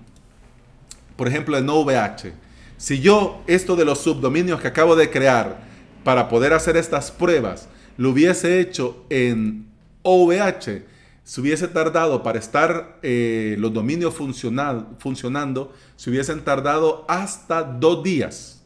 por 1.17 1.29
ejemplo 1.29 1.57
en 1.57 1.69
OVH, 1.69 2.33
si 2.77 3.01
yo 3.01 3.43
esto 3.47 3.77
de 3.77 3.85
los 3.85 4.01
subdominios 4.01 4.61
que 4.61 4.69
acabo 4.69 4.97
de 4.97 5.11
crear 5.11 5.59
para 6.03 6.29
poder 6.29 6.53
hacer 6.53 6.77
estas 6.77 7.11
pruebas, 7.11 7.69
lo 7.97 8.11
hubiese 8.11 8.61
hecho 8.61 9.05
en 9.11 9.67
OVH, 10.03 10.83
se 11.25 11.41
hubiese 11.41 11.69
tardado 11.69 12.23
para 12.23 12.39
estar 12.39 12.99
eh, 13.03 13.57
los 13.59 13.73
dominios 13.73 14.15
funcionando, 14.15 15.73
se 15.97 16.11
hubiesen 16.11 16.45
tardado 16.45 17.07
hasta 17.09 17.65
dos 17.65 18.03
días. 18.03 18.63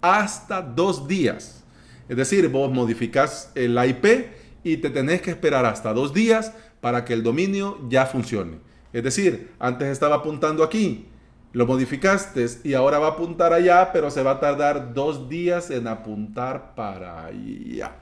Hasta 0.00 0.62
dos 0.62 1.08
días. 1.08 1.64
Es 2.08 2.16
decir, 2.16 2.48
vos 2.48 2.72
modificás 2.72 3.50
el 3.56 3.76
IP 3.84 4.28
y 4.62 4.76
te 4.76 4.90
tenés 4.90 5.22
que 5.22 5.30
esperar 5.30 5.66
hasta 5.66 5.92
dos 5.92 6.14
días 6.14 6.52
para 6.80 7.04
que 7.04 7.14
el 7.14 7.24
dominio 7.24 7.78
ya 7.88 8.06
funcione. 8.06 8.58
Es 8.92 9.02
decir, 9.02 9.50
antes 9.58 9.88
estaba 9.88 10.16
apuntando 10.16 10.62
aquí, 10.62 11.06
lo 11.52 11.66
modificaste 11.66 12.46
y 12.62 12.74
ahora 12.74 13.00
va 13.00 13.08
a 13.08 13.10
apuntar 13.10 13.52
allá, 13.52 13.90
pero 13.92 14.10
se 14.10 14.22
va 14.22 14.32
a 14.32 14.40
tardar 14.40 14.94
dos 14.94 15.28
días 15.28 15.70
en 15.70 15.88
apuntar 15.88 16.76
para 16.76 17.24
allá. 17.24 18.01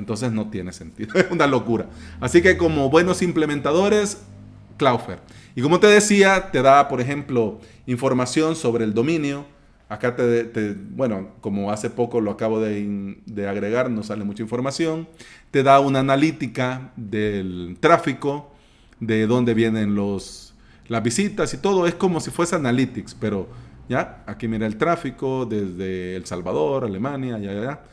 Entonces 0.00 0.32
no 0.32 0.50
tiene 0.50 0.72
sentido, 0.72 1.14
es 1.18 1.30
una 1.30 1.46
locura. 1.46 1.86
Así 2.20 2.42
que 2.42 2.56
como 2.56 2.90
buenos 2.90 3.22
implementadores, 3.22 4.22
Cloudflare. 4.76 5.20
Y 5.54 5.62
como 5.62 5.78
te 5.78 5.86
decía, 5.86 6.50
te 6.50 6.62
da, 6.62 6.88
por 6.88 7.00
ejemplo, 7.00 7.60
información 7.86 8.56
sobre 8.56 8.84
el 8.84 8.94
dominio. 8.94 9.46
Acá 9.88 10.16
te, 10.16 10.74
bueno, 10.90 11.28
como 11.40 11.70
hace 11.70 11.90
poco 11.90 12.20
lo 12.20 12.30
acabo 12.30 12.60
de, 12.60 13.18
de 13.26 13.48
agregar, 13.48 13.90
no 13.90 14.02
sale 14.02 14.24
mucha 14.24 14.42
información. 14.42 15.08
Te 15.50 15.62
da 15.62 15.80
una 15.80 16.00
analítica 16.00 16.92
del 16.96 17.76
tráfico, 17.80 18.52
de 19.00 19.26
dónde 19.26 19.54
vienen 19.54 19.94
los 19.94 20.50
las 20.90 21.04
visitas 21.04 21.54
y 21.54 21.58
todo 21.58 21.86
es 21.86 21.94
como 21.94 22.18
si 22.18 22.32
fuese 22.32 22.56
Analytics, 22.56 23.14
pero 23.14 23.46
ya, 23.88 24.24
aquí 24.26 24.48
mira 24.48 24.66
el 24.66 24.76
tráfico 24.76 25.46
desde 25.46 26.16
El 26.16 26.26
Salvador, 26.26 26.84
Alemania, 26.84 27.38
ya, 27.38 27.52
ya. 27.52 27.84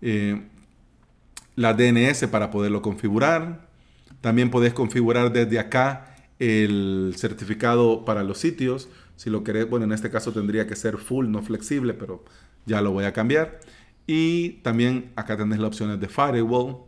Eh, 0.00 0.40
la 1.56 1.74
DNS 1.74 2.26
para 2.28 2.50
poderlo 2.50 2.82
configurar. 2.82 3.66
También 4.20 4.50
podés 4.50 4.72
configurar 4.72 5.32
desde 5.32 5.58
acá 5.58 6.14
el 6.38 7.14
certificado 7.16 8.04
para 8.04 8.22
los 8.22 8.38
sitios. 8.38 8.88
Si 9.16 9.30
lo 9.30 9.42
querés, 9.42 9.68
bueno, 9.68 9.86
en 9.86 9.92
este 9.92 10.10
caso 10.10 10.32
tendría 10.32 10.66
que 10.66 10.76
ser 10.76 10.98
full, 10.98 11.28
no 11.28 11.42
flexible, 11.42 11.94
pero 11.94 12.24
ya 12.66 12.80
lo 12.82 12.92
voy 12.92 13.04
a 13.04 13.12
cambiar. 13.12 13.60
Y 14.06 14.60
también 14.62 15.10
acá 15.16 15.36
tenés 15.36 15.58
las 15.58 15.68
opciones 15.68 15.98
de 15.98 16.08
firewall, 16.08 16.78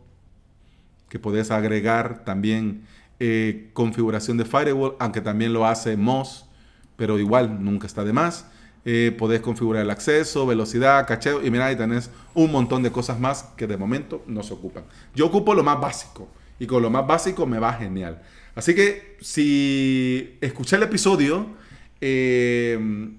que 1.09 1.19
podés 1.19 1.51
agregar 1.51 2.23
también 2.23 2.83
eh, 3.19 3.71
configuración 3.73 4.37
de 4.37 4.45
firewall, 4.45 4.95
aunque 4.99 5.21
también 5.21 5.51
lo 5.51 5.65
hace 5.65 5.97
MOS, 5.97 6.45
pero 6.95 7.19
igual 7.19 7.63
nunca 7.63 7.87
está 7.87 8.03
de 8.03 8.13
más. 8.13 8.48
Podés 9.17 9.41
configurar 9.41 9.83
el 9.83 9.89
acceso, 9.91 10.47
velocidad, 10.47 11.05
cacheo 11.05 11.45
y 11.45 11.51
mira, 11.51 11.67
ahí 11.67 11.75
tenés 11.75 12.09
un 12.33 12.51
montón 12.51 12.81
de 12.81 12.91
cosas 12.91 13.19
más 13.19 13.43
que 13.55 13.67
de 13.67 13.77
momento 13.77 14.23
no 14.25 14.41
se 14.41 14.53
ocupan. 14.53 14.83
Yo 15.13 15.27
ocupo 15.27 15.53
lo 15.53 15.63
más 15.63 15.79
básico 15.79 16.27
y 16.59 16.65
con 16.65 16.81
lo 16.81 16.89
más 16.89 17.05
básico 17.05 17.45
me 17.45 17.59
va 17.59 17.73
genial. 17.73 18.21
Así 18.55 18.75
que 18.75 19.17
si 19.21 20.37
escuché 20.41 20.75
el 20.75 20.83
episodio, 20.83 21.47
eh, 22.01 23.09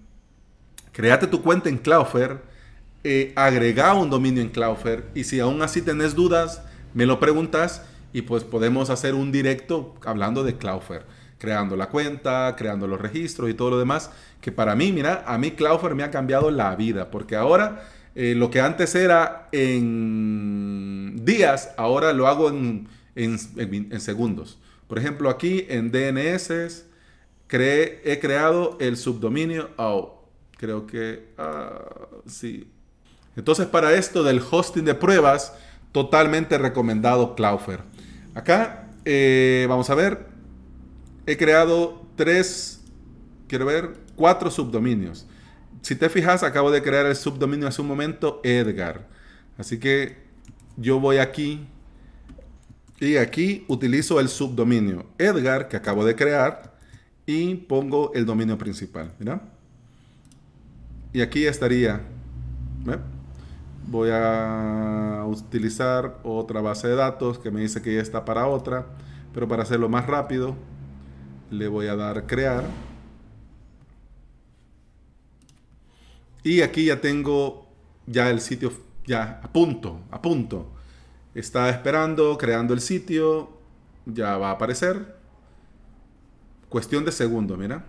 créate 0.92 1.26
tu 1.26 1.42
cuenta 1.42 1.68
en 1.68 1.78
Cloudflare, 1.78 2.38
eh, 3.04 3.32
agrega 3.36 3.94
un 3.94 4.10
dominio 4.10 4.42
en 4.42 4.50
Cloudflare 4.50 5.04
y 5.14 5.24
si 5.24 5.40
aún 5.40 5.62
así 5.62 5.80
tenés 5.80 6.14
dudas, 6.14 6.62
me 6.92 7.06
lo 7.06 7.18
preguntas 7.20 7.82
y 8.12 8.22
pues 8.22 8.44
podemos 8.44 8.90
hacer 8.90 9.14
un 9.14 9.32
directo 9.32 9.94
hablando 10.04 10.44
de 10.44 10.56
Cloudflare, 10.56 11.04
creando 11.40 11.74
la 11.74 11.88
cuenta, 11.88 12.54
creando 12.56 12.86
los 12.86 13.00
registros 13.00 13.48
y 13.48 13.54
todo 13.54 13.70
lo 13.70 13.78
demás, 13.78 14.10
que 14.42 14.52
para 14.52 14.76
mí, 14.76 14.92
mira, 14.92 15.24
a 15.26 15.38
mí 15.38 15.52
Cloudflare 15.52 15.94
me 15.94 16.02
ha 16.02 16.10
cambiado 16.10 16.50
la 16.50 16.76
vida, 16.76 17.10
porque 17.10 17.34
ahora 17.34 17.82
eh, 18.14 18.34
lo 18.36 18.50
que 18.50 18.60
antes 18.60 18.94
era 18.94 19.48
en 19.50 21.24
días, 21.24 21.70
ahora 21.78 22.12
lo 22.12 22.26
hago 22.26 22.50
en, 22.50 22.88
segundos. 23.98 24.58
Por 24.86 24.98
ejemplo, 24.98 25.30
aquí 25.30 25.64
en 25.70 25.90
DNS 25.90 26.84
he 27.48 28.18
creado 28.20 28.76
el 28.78 28.98
subdominio, 28.98 29.70
oh, 29.78 30.28
creo 30.58 30.86
que, 30.86 31.28
ah, 31.38 31.88
sí. 32.26 32.70
Entonces 33.34 33.66
para 33.66 33.94
esto 33.94 34.22
del 34.22 34.42
hosting 34.50 34.84
de 34.84 34.94
pruebas, 34.94 35.54
totalmente 35.92 36.58
recomendado 36.58 37.34
Cloudflare. 37.34 37.82
Acá 38.34 38.88
eh, 39.06 39.66
vamos 39.68 39.88
a 39.88 39.94
ver, 39.94 40.29
he 41.30 41.36
creado 41.36 42.02
tres, 42.16 42.80
quiero 43.46 43.66
ver, 43.66 43.94
cuatro 44.16 44.50
subdominios. 44.50 45.26
Si 45.80 45.94
te 45.94 46.08
fijas, 46.08 46.42
acabo 46.42 46.72
de 46.72 46.82
crear 46.82 47.06
el 47.06 47.14
subdominio 47.14 47.68
hace 47.68 47.80
un 47.80 47.88
momento, 47.88 48.40
Edgar. 48.42 49.06
Así 49.56 49.78
que 49.78 50.16
yo 50.76 50.98
voy 50.98 51.18
aquí 51.18 51.66
y 52.98 53.16
aquí 53.16 53.64
utilizo 53.68 54.20
el 54.20 54.28
subdominio 54.28 55.06
Edgar 55.18 55.68
que 55.68 55.76
acabo 55.76 56.04
de 56.04 56.16
crear 56.16 56.74
y 57.26 57.54
pongo 57.54 58.12
el 58.14 58.26
dominio 58.26 58.58
principal. 58.58 59.12
Mira. 59.18 59.40
Y 61.12 61.20
aquí 61.20 61.46
estaría. 61.46 62.00
Voy 63.86 64.10
a 64.12 65.24
utilizar 65.28 66.18
otra 66.24 66.60
base 66.60 66.88
de 66.88 66.96
datos 66.96 67.38
que 67.38 67.52
me 67.52 67.60
dice 67.60 67.82
que 67.82 67.94
ya 67.94 68.02
está 68.02 68.24
para 68.24 68.48
otra, 68.48 68.86
pero 69.32 69.46
para 69.46 69.62
hacerlo 69.62 69.88
más 69.88 70.06
rápido 70.06 70.56
le 71.50 71.68
voy 71.68 71.88
a 71.88 71.96
dar 71.96 72.26
crear. 72.26 72.64
Y 76.42 76.62
aquí 76.62 76.86
ya 76.86 77.00
tengo 77.00 77.68
ya 78.06 78.30
el 78.30 78.40
sitio 78.40 78.72
ya 79.06 79.40
a 79.42 79.52
punto, 79.52 80.00
a 80.10 80.22
punto. 80.22 80.72
Está 81.34 81.68
esperando, 81.68 82.38
creando 82.38 82.74
el 82.74 82.80
sitio, 82.80 83.50
ya 84.06 84.36
va 84.38 84.50
a 84.50 84.52
aparecer. 84.52 85.16
Cuestión 86.68 87.04
de 87.04 87.12
segundo, 87.12 87.56
mira. 87.56 87.84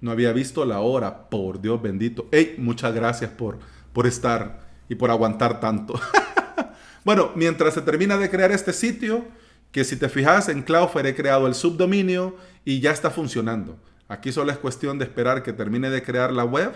No 0.00 0.10
había 0.10 0.32
visto 0.32 0.64
la 0.64 0.80
hora, 0.80 1.28
por 1.28 1.60
Dios 1.60 1.80
bendito. 1.82 2.26
Hey, 2.30 2.54
muchas 2.58 2.94
gracias 2.94 3.30
por, 3.30 3.58
por 3.92 4.06
estar 4.06 4.68
y 4.88 4.94
por 4.94 5.10
aguantar 5.10 5.60
tanto. 5.60 6.00
bueno, 7.04 7.32
mientras 7.34 7.74
se 7.74 7.82
termina 7.82 8.16
de 8.16 8.30
crear 8.30 8.52
este 8.52 8.72
sitio, 8.72 9.24
que 9.72 9.84
si 9.84 9.96
te 9.96 10.08
fijas 10.08 10.48
en 10.48 10.62
Cloudflare 10.62 11.10
he 11.10 11.14
creado 11.14 11.46
el 11.46 11.54
subdominio 11.54 12.36
y 12.64 12.80
ya 12.80 12.90
está 12.90 13.10
funcionando. 13.10 13.78
Aquí 14.08 14.32
solo 14.32 14.50
es 14.50 14.58
cuestión 14.58 14.98
de 14.98 15.04
esperar 15.04 15.42
que 15.42 15.52
termine 15.52 15.88
de 15.90 16.02
crear 16.02 16.32
la 16.32 16.44
web 16.44 16.72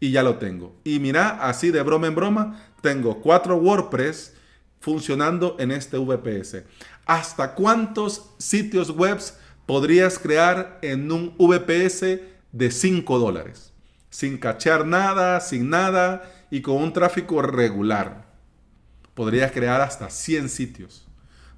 y 0.00 0.12
ya 0.12 0.22
lo 0.22 0.36
tengo. 0.36 0.76
Y 0.84 1.00
mira, 1.00 1.30
así 1.42 1.70
de 1.70 1.82
broma 1.82 2.06
en 2.06 2.14
broma, 2.14 2.62
tengo 2.80 3.20
cuatro 3.20 3.56
WordPress 3.56 4.34
funcionando 4.80 5.56
en 5.58 5.72
este 5.72 5.98
VPS. 5.98 6.62
¿Hasta 7.04 7.54
cuántos 7.54 8.30
sitios 8.38 8.90
web 8.90 9.18
podrías 9.66 10.18
crear 10.18 10.78
en 10.82 11.10
un 11.10 11.34
VPS 11.36 12.20
de 12.52 12.70
5 12.70 13.18
dólares? 13.18 13.72
Sin 14.10 14.38
cachear 14.38 14.86
nada, 14.86 15.40
sin 15.40 15.68
nada 15.68 16.30
y 16.50 16.62
con 16.62 16.76
un 16.76 16.92
tráfico 16.92 17.42
regular. 17.42 18.27
Podrías 19.18 19.50
crear 19.50 19.80
hasta 19.80 20.10
100 20.10 20.48
sitios. 20.48 21.04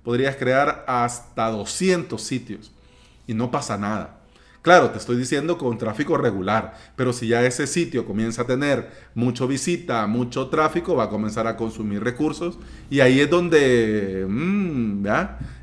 Podrías 0.02 0.34
crear 0.36 0.82
hasta 0.88 1.50
200 1.50 2.18
sitios. 2.18 2.72
Y 3.26 3.34
no 3.34 3.50
pasa 3.50 3.76
nada. 3.76 4.16
Claro, 4.62 4.88
te 4.88 4.96
estoy 4.96 5.18
diciendo 5.18 5.58
con 5.58 5.76
tráfico 5.76 6.16
regular, 6.16 6.72
pero 6.96 7.12
si 7.12 7.28
ya 7.28 7.44
ese 7.44 7.66
sitio 7.66 8.06
comienza 8.06 8.42
a 8.42 8.46
tener 8.46 8.88
mucho 9.14 9.46
visita, 9.46 10.06
mucho 10.06 10.48
tráfico, 10.48 10.96
va 10.96 11.04
a 11.04 11.08
comenzar 11.10 11.46
a 11.46 11.58
consumir 11.58 12.02
recursos 12.02 12.58
y 12.88 13.00
ahí 13.00 13.20
es 13.20 13.28
donde 13.28 14.24
mm, 14.26 15.04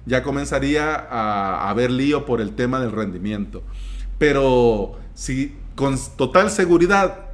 ¿ya? 0.06 0.22
comenzaría 0.22 0.94
a, 0.94 1.68
haber 1.68 1.90
lío 1.90 2.28
por 2.28 2.42
el 2.42 2.52
tema 2.52 2.80
del 2.80 2.92
rendimiento. 2.92 3.64
Pero 4.20 5.00
si 5.16 5.56
con 5.74 5.98
total 6.16 6.52
seguridad, 6.52 7.28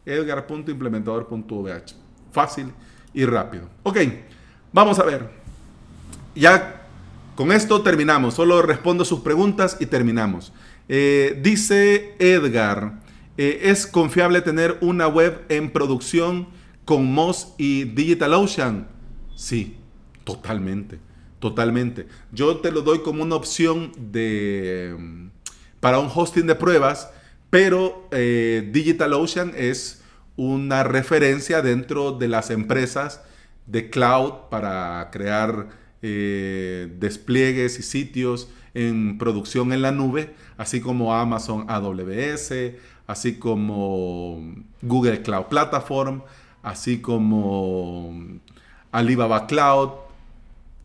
edgar.implementador.vh. 0.05 1.95
Fácil 2.31 2.73
y 3.13 3.25
rápido. 3.25 3.69
Ok, 3.83 3.99
vamos 4.73 4.99
a 4.99 5.05
ver. 5.05 5.31
Ya 6.35 6.87
con 7.37 7.53
esto 7.53 7.83
terminamos. 7.83 8.35
Solo 8.35 8.63
respondo 8.63 9.05
sus 9.05 9.21
preguntas 9.21 9.77
y 9.79 9.87
terminamos. 9.87 10.53
Eh, 10.89 11.39
dice 11.43 12.15
Edgar, 12.19 13.01
eh, 13.37 13.61
¿es 13.65 13.87
confiable 13.87 14.41
tener 14.41 14.79
una 14.81 15.07
web 15.07 15.45
en 15.49 15.71
producción 15.71 16.49
con 16.85 17.13
Moz 17.13 17.55
y 17.59 17.85
DigitalOcean? 17.85 18.89
Sí, 19.35 19.77
totalmente, 20.25 20.99
totalmente. 21.39 22.07
Yo 22.33 22.59
te 22.59 22.73
lo 22.73 22.81
doy 22.81 23.01
como 23.01 23.23
una 23.23 23.35
opción 23.35 23.93
de, 23.99 24.97
mm, 24.99 25.27
para 25.81 25.99
un 25.99 26.11
hosting 26.13 26.47
de 26.47 26.55
pruebas, 26.55 27.11
pero 27.51 28.09
eh, 28.13 28.71
DigitalOcean 28.73 29.53
es 29.57 30.03
una 30.37 30.85
referencia 30.85 31.61
dentro 31.61 32.13
de 32.13 32.29
las 32.29 32.51
empresas 32.51 33.23
de 33.67 33.91
cloud 33.91 34.49
para 34.51 35.09
crear 35.11 35.69
despliegues 36.03 37.81
y 37.81 37.83
sitios 37.83 38.49
en 38.75 39.17
producción 39.17 39.73
en 39.73 39.81
la 39.81 39.91
nube, 39.91 40.35
así 40.59 40.81
como 40.81 41.15
Amazon 41.15 41.65
AWS, 41.69 42.53
así 43.07 43.39
como 43.39 44.55
Google 44.83 45.23
Cloud 45.23 45.47
Platform, 45.47 46.23
así 46.63 47.01
como 47.01 48.39
Alibaba 48.93 49.47
Cloud, 49.47 49.91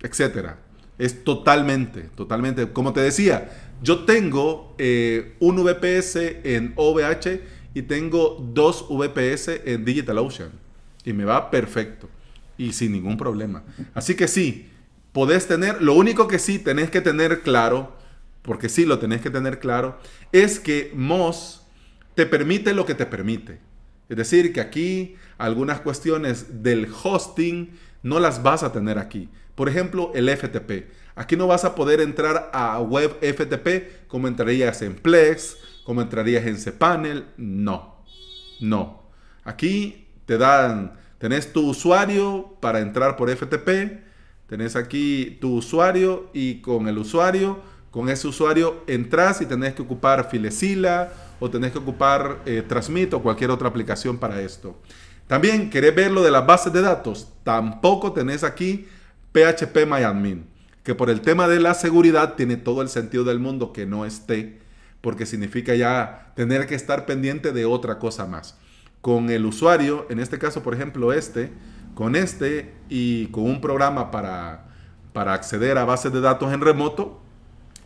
etc. 0.01 0.51
Es 0.97 1.23
totalmente, 1.23 2.03
totalmente, 2.15 2.71
como 2.71 2.93
te 2.93 3.01
decía, 3.01 3.49
yo 3.81 4.05
tengo 4.05 4.73
eh, 4.77 5.35
un 5.39 5.57
VPS 5.57 6.15
en 6.43 6.73
OVH 6.77 7.41
y 7.73 7.81
tengo 7.81 8.37
dos 8.53 8.85
VPS 8.89 9.61
en 9.65 9.83
DigitalOcean 9.83 10.51
y 11.03 11.11
me 11.11 11.25
va 11.25 11.51
perfecto 11.51 12.07
y 12.61 12.73
sin 12.73 12.91
ningún 12.91 13.17
problema. 13.17 13.63
Así 13.95 14.13
que 14.13 14.27
sí, 14.27 14.69
podés 15.13 15.47
tener, 15.47 15.81
lo 15.81 15.95
único 15.95 16.27
que 16.27 16.37
sí 16.37 16.59
tenés 16.59 16.91
que 16.91 17.01
tener 17.01 17.41
claro, 17.41 17.97
porque 18.43 18.69
sí 18.69 18.85
lo 18.85 18.99
tenés 18.99 19.21
que 19.21 19.31
tener 19.31 19.59
claro, 19.59 19.97
es 20.31 20.59
que 20.59 20.91
Moz 20.95 21.65
te 22.13 22.27
permite 22.27 22.75
lo 22.75 22.85
que 22.85 22.93
te 22.93 23.07
permite. 23.07 23.59
Es 24.09 24.17
decir, 24.17 24.53
que 24.53 24.61
aquí 24.61 25.15
algunas 25.39 25.81
cuestiones 25.81 26.61
del 26.61 26.87
hosting 27.03 27.71
no 28.03 28.19
las 28.19 28.43
vas 28.43 28.61
a 28.61 28.71
tener 28.71 28.99
aquí. 28.99 29.27
Por 29.55 29.67
ejemplo, 29.67 30.11
el 30.13 30.29
FTP. 30.29 30.91
Aquí 31.15 31.35
no 31.35 31.47
vas 31.47 31.65
a 31.65 31.73
poder 31.73 31.99
entrar 31.99 32.51
a 32.53 32.79
web 32.79 33.17
FTP 33.21 34.07
como 34.07 34.27
entrarías 34.27 34.83
en 34.83 34.95
Plex, 34.95 35.57
como 35.83 36.01
entrarías 36.01 36.45
en 36.45 36.57
cPanel. 36.57 37.25
No, 37.37 38.03
no. 38.59 39.09
Aquí 39.43 40.09
te 40.25 40.37
dan, 40.37 40.93
tenés 41.21 41.53
tu 41.53 41.69
usuario 41.69 42.57
para 42.59 42.81
entrar 42.81 43.15
por 43.15 43.29
FTP 43.29 44.11
Tenés 44.51 44.75
aquí 44.75 45.37
tu 45.39 45.55
usuario 45.55 46.29
y 46.33 46.55
con 46.55 46.89
el 46.89 46.97
usuario, 46.97 47.61
con 47.89 48.09
ese 48.09 48.27
usuario 48.27 48.83
entras 48.85 49.39
y 49.39 49.45
tenés 49.45 49.75
que 49.75 49.81
ocupar 49.81 50.29
Filecila 50.29 51.13
o 51.39 51.49
tenés 51.49 51.71
que 51.71 51.77
ocupar 51.77 52.41
eh, 52.45 52.61
Transmit 52.67 53.13
o 53.13 53.23
cualquier 53.23 53.49
otra 53.49 53.69
aplicación 53.69 54.17
para 54.17 54.41
esto. 54.41 54.77
También 55.25 55.69
querés 55.69 55.95
ver 55.95 56.11
lo 56.11 56.21
de 56.21 56.31
las 56.31 56.45
bases 56.45 56.73
de 56.73 56.81
datos. 56.81 57.29
Tampoco 57.45 58.11
tenés 58.11 58.43
aquí 58.43 58.89
PHP 59.31 59.85
MyAdmin, 59.87 60.45
que 60.83 60.95
por 60.95 61.09
el 61.09 61.21
tema 61.21 61.47
de 61.47 61.61
la 61.61 61.73
seguridad 61.73 62.33
tiene 62.33 62.57
todo 62.57 62.81
el 62.81 62.89
sentido 62.89 63.23
del 63.23 63.39
mundo 63.39 63.71
que 63.71 63.85
no 63.85 64.03
esté, 64.03 64.59
porque 64.99 65.25
significa 65.25 65.75
ya 65.75 66.33
tener 66.35 66.67
que 66.67 66.75
estar 66.75 67.05
pendiente 67.05 67.53
de 67.53 67.63
otra 67.63 67.99
cosa 67.99 68.25
más. 68.25 68.57
Con 69.01 69.29
el 69.29 69.45
usuario, 69.45 70.05
en 70.09 70.19
este 70.19 70.37
caso, 70.37 70.63
por 70.63 70.73
ejemplo, 70.73 71.11
este, 71.11 71.51
con 71.95 72.15
este 72.15 72.73
y 72.89 73.27
con 73.27 73.43
un 73.43 73.61
programa 73.61 74.11
para, 74.11 74.67
para 75.13 75.33
acceder 75.33 75.77
a 75.77 75.85
bases 75.85 76.13
de 76.13 76.21
datos 76.21 76.53
en 76.53 76.61
remoto, 76.61 77.19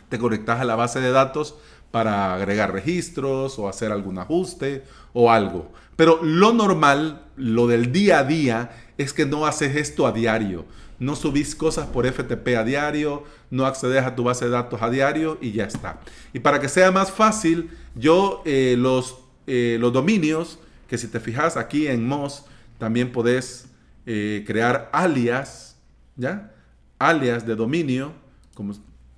te 0.09 0.19
conectas 0.19 0.59
a 0.59 0.65
la 0.65 0.75
base 0.75 0.99
de 0.99 1.11
datos 1.11 1.55
para 1.91 2.33
agregar 2.33 2.73
registros 2.73 3.57
o 3.57 3.69
hacer 3.69 3.91
algún 3.91 4.17
ajuste 4.17 4.83
o 5.13 5.31
algo. 5.31 5.71
Pero 5.95 6.19
lo 6.21 6.51
normal, 6.53 7.25
lo 7.37 7.67
del 7.67 7.91
día 7.91 8.19
a 8.19 8.23
día, 8.25 8.71
es 8.97 9.13
que 9.13 9.25
no 9.25 9.45
haces 9.45 9.75
esto 9.75 10.05
a 10.05 10.11
diario. 10.11 10.65
No 10.99 11.15
subís 11.15 11.55
cosas 11.55 11.87
por 11.87 12.05
FTP 12.05 12.49
a 12.57 12.63
diario, 12.63 13.23
no 13.49 13.65
accedes 13.65 14.03
a 14.03 14.15
tu 14.15 14.23
base 14.23 14.45
de 14.45 14.51
datos 14.51 14.81
a 14.81 14.89
diario 14.89 15.37
y 15.41 15.51
ya 15.51 15.65
está. 15.65 15.99
Y 16.33 16.39
para 16.39 16.59
que 16.59 16.69
sea 16.69 16.91
más 16.91 17.11
fácil, 17.11 17.69
yo 17.95 18.41
eh, 18.45 18.75
los, 18.77 19.17
eh, 19.47 19.77
los 19.79 19.91
dominios, 19.91 20.59
que 20.87 20.97
si 20.97 21.07
te 21.07 21.19
fijas 21.19 21.57
aquí 21.57 21.87
en 21.87 22.07
Moz, 22.07 22.45
también 22.77 23.11
podés 23.11 23.67
eh, 24.05 24.43
crear 24.45 24.89
alias, 24.93 25.77
¿ya? 26.15 26.51
Alias 26.99 27.45
de 27.45 27.55
dominio, 27.55 28.13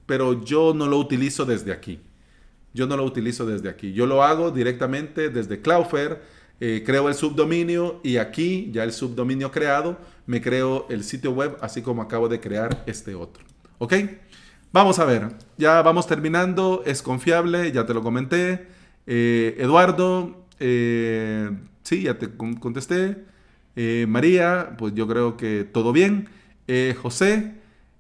pero 0.06 0.44
yo 0.44 0.74
no 0.74 0.88
lo 0.88 0.98
utilizo 0.98 1.46
desde 1.46 1.72
aquí. 1.72 2.00
Yo 2.74 2.88
no 2.88 2.96
lo 2.96 3.04
utilizo 3.04 3.46
desde 3.46 3.70
aquí. 3.70 3.94
Yo 3.94 4.06
lo 4.06 4.24
hago 4.24 4.52
directamente 4.52 5.30
desde 5.30 5.62
Cloudflare, 5.62 6.22
eh, 6.60 6.84
creo 6.86 7.08
el 7.08 7.16
subdominio 7.16 8.00
y 8.04 8.18
aquí, 8.18 8.70
ya 8.72 8.84
el 8.84 8.92
subdominio 8.92 9.52
creado, 9.52 9.98
me 10.26 10.42
creo 10.42 10.88
el 10.90 11.04
sitio 11.04 11.32
web, 11.32 11.58
así 11.62 11.82
como 11.82 12.02
acabo 12.02 12.30
de 12.30 12.40
crear 12.40 12.84
este 12.88 13.16
otro. 13.16 13.44
¿Ok? 13.78 13.94
Vamos 14.72 15.00
a 15.00 15.06
ver, 15.06 15.30
ya 15.58 15.82
vamos 15.82 16.08
terminando, 16.08 16.84
es 16.86 17.02
confiable, 17.02 17.72
ya 17.72 17.86
te 17.86 17.94
lo 17.94 18.02
comenté. 18.02 18.68
Eh, 19.06 19.56
Eduardo, 19.60 20.47
sí, 20.60 22.02
ya 22.04 22.18
te 22.18 22.30
contesté. 22.36 23.18
Eh, 23.80 24.08
María, 24.10 24.76
pues 24.76 24.96
yo 24.96 25.08
creo 25.08 25.38
que 25.38 25.64
todo 25.64 25.94
bien. 25.94 26.30
Eh, 26.68 26.96
José 27.00 27.54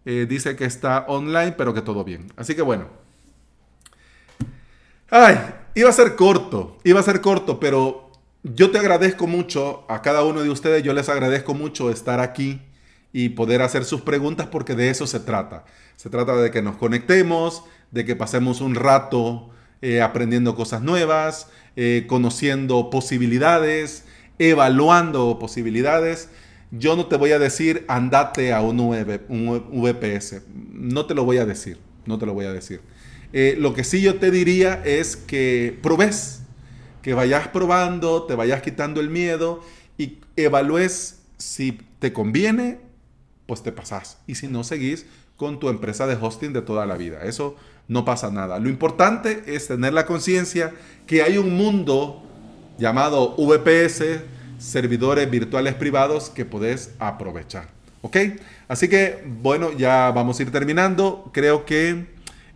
eh, 0.05 0.25
dice 0.27 0.55
que 0.55 0.65
está 0.65 1.05
online, 1.07 1.51
pero 1.51 1.71
que 1.71 1.83
todo 1.83 2.03
bien. 2.03 2.33
Así 2.35 2.55
que 2.55 2.63
bueno. 2.63 2.87
Ay, 5.11 5.37
iba 5.75 5.87
a 5.89 5.93
ser 5.93 6.15
corto, 6.15 6.79
iba 6.83 6.99
a 6.99 7.03
ser 7.03 7.21
corto, 7.21 7.59
pero 7.59 8.11
yo 8.41 8.71
te 8.71 8.79
agradezco 8.79 9.27
mucho 9.27 9.85
a 9.87 10.01
cada 10.01 10.23
uno 10.23 10.41
de 10.41 10.49
ustedes, 10.49 10.81
yo 10.81 10.93
les 10.93 11.09
agradezco 11.09 11.53
mucho 11.53 11.91
estar 11.91 12.19
aquí 12.19 12.59
y 13.13 13.29
poder 13.29 13.61
hacer 13.61 13.85
sus 13.85 14.01
preguntas 14.01 14.47
porque 14.47 14.73
de 14.73 14.89
eso 14.89 15.05
se 15.05 15.19
trata. 15.19 15.63
Se 15.95 16.09
trata 16.09 16.35
de 16.37 16.49
que 16.49 16.63
nos 16.63 16.75
conectemos, 16.77 17.63
de 17.91 18.03
que 18.03 18.15
pasemos 18.15 18.61
un 18.61 18.73
rato 18.73 19.51
aprendiendo 20.03 20.55
cosas 20.55 20.81
nuevas, 20.81 21.47
conociendo 22.07 22.89
posibilidades, 22.89 24.05
evaluando 24.39 25.39
posibilidades. 25.39 26.29
Yo 26.71 26.95
no 26.95 27.05
te 27.05 27.15
voy 27.15 27.31
a 27.31 27.39
decir 27.39 27.85
andate 27.87 28.53
a 28.53 28.61
un, 28.61 28.77
VPS. 28.77 30.41
No 30.73 31.05
te 31.05 31.13
lo 31.13 31.23
voy 31.23 31.37
a 31.37 31.45
decir. 31.45 31.77
No 32.05 32.17
te 32.17 32.25
lo 32.25 32.33
voy 32.33 32.45
a 32.45 32.53
decir. 32.53 32.81
Eh, 33.33 33.55
lo 33.57 33.73
que 33.73 33.83
sí 33.83 34.01
yo 34.01 34.15
te 34.15 34.31
diría 34.31 34.81
es 34.85 35.15
que 35.15 35.77
probes. 35.81 36.41
que 37.01 37.13
vayas 37.13 37.47
probando, 37.47 38.23
te 38.23 38.35
vayas 38.35 38.61
quitando 38.61 38.99
el 38.99 39.09
miedo 39.09 39.61
y 39.97 40.17
evalúes 40.35 41.21
si 41.37 41.79
te 41.99 42.11
conviene, 42.11 42.79
pues 43.45 43.63
te 43.63 43.71
pasas. 43.71 44.17
Y 44.27 44.35
si 44.35 44.47
no, 44.47 44.65
seguís 44.65 45.05
con 45.37 45.59
tu 45.59 45.69
empresa 45.69 46.05
de 46.05 46.17
hosting 46.19 46.51
de 46.51 46.61
toda 46.61 46.85
la 46.85 46.97
vida. 46.97 47.23
Eso 47.23 47.55
no 47.87 48.05
pasa 48.05 48.31
nada. 48.31 48.59
Lo 48.59 48.69
importante 48.69 49.43
es 49.47 49.67
tener 49.67 49.93
la 49.93 50.05
conciencia 50.05 50.73
que 51.05 51.21
hay 51.21 51.37
un 51.37 51.55
mundo 51.55 52.23
llamado 52.77 53.35
VPS, 53.37 54.21
servidores 54.57 55.29
virtuales 55.29 55.75
privados, 55.75 56.29
que 56.29 56.45
podés 56.45 56.93
aprovechar. 56.99 57.69
¿Ok? 58.01 58.17
Así 58.67 58.87
que, 58.87 59.23
bueno, 59.41 59.71
ya 59.71 60.11
vamos 60.11 60.39
a 60.39 60.43
ir 60.43 60.51
terminando. 60.51 61.29
Creo 61.33 61.65
que 61.65 62.07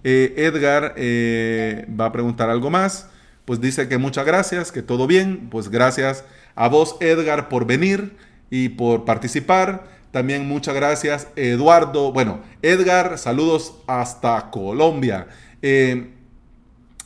eh, 0.03 0.33
Edgar 0.37 0.93
eh, 0.97 1.85
va 1.99 2.05
a 2.05 2.11
preguntar 2.11 2.49
algo 2.49 2.69
más. 2.69 3.07
Pues 3.45 3.59
dice 3.59 3.87
que 3.87 3.97
muchas 3.97 4.25
gracias, 4.25 4.71
que 4.71 4.81
todo 4.81 5.07
bien. 5.07 5.49
Pues 5.49 5.69
gracias 5.69 6.23
a 6.55 6.67
vos, 6.67 6.97
Edgar, 6.99 7.49
por 7.49 7.65
venir 7.65 8.15
y 8.51 8.69
por 8.69 9.05
participar. 9.05 9.87
También 10.11 10.47
muchas 10.47 10.75
gracias, 10.75 11.27
Eduardo. 11.35 12.11
Bueno, 12.11 12.41
Edgar, 12.61 13.17
saludos 13.17 13.73
hasta 13.87 14.51
Colombia. 14.51 15.27
Eh, 15.63 16.11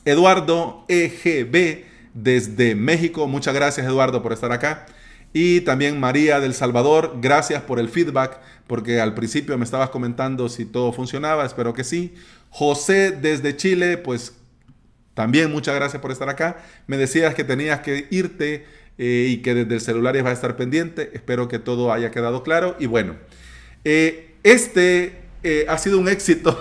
Eduardo 0.04 0.84
EGB 0.90 1.86
desde 2.14 2.76
México. 2.76 3.28
Muchas 3.28 3.54
gracias, 3.54 3.86
Eduardo, 3.86 4.22
por 4.22 4.34
estar 4.34 4.52
acá. 4.52 4.88
Y 5.34 5.62
también 5.62 6.00
María 6.00 6.40
del 6.40 6.54
Salvador, 6.54 7.18
gracias 7.22 7.62
por 7.62 7.78
el 7.78 7.90
feedback, 7.90 8.40
porque 8.68 9.02
al 9.02 9.14
principio 9.14 9.58
me 9.58 9.66
estabas 9.66 9.90
comentando 9.90 10.48
si 10.48 10.66
todo 10.66 10.94
funcionaba, 10.94 11.46
espero 11.46 11.74
que 11.74 11.84
sí. 11.84 12.14
José 12.50 13.12
desde 13.12 13.56
Chile, 13.58 13.98
pues 13.98 14.34
también 15.14 15.52
muchas 15.52 15.76
gracias 15.76 16.02
por 16.02 16.12
estar 16.12 16.30
acá. 16.30 16.58
Me 16.88 16.96
decías 16.98 17.36
que 17.36 17.44
tenías 17.44 17.82
que 17.82 18.08
irte 18.12 18.66
eh, 18.98 19.28
y 19.30 19.38
que 19.38 19.54
desde 19.54 19.76
el 19.76 19.82
celular 19.82 20.16
iba 20.16 20.30
a 20.30 20.34
estar 20.34 20.56
pendiente. 20.56 21.12
Espero 21.14 21.48
que 21.48 21.60
todo 21.60 21.92
haya 21.92 22.12
quedado 22.12 22.44
claro. 22.44 22.76
Y 22.80 22.86
bueno, 22.86 23.16
eh, 23.84 24.36
este 24.44 25.22
eh, 25.44 25.66
ha 25.68 25.78
sido 25.78 26.00
un 26.00 26.08
éxito 26.08 26.58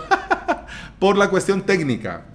por 0.99 1.16
la 1.16 1.30
cuestión 1.30 1.62
técnica. 1.62 2.26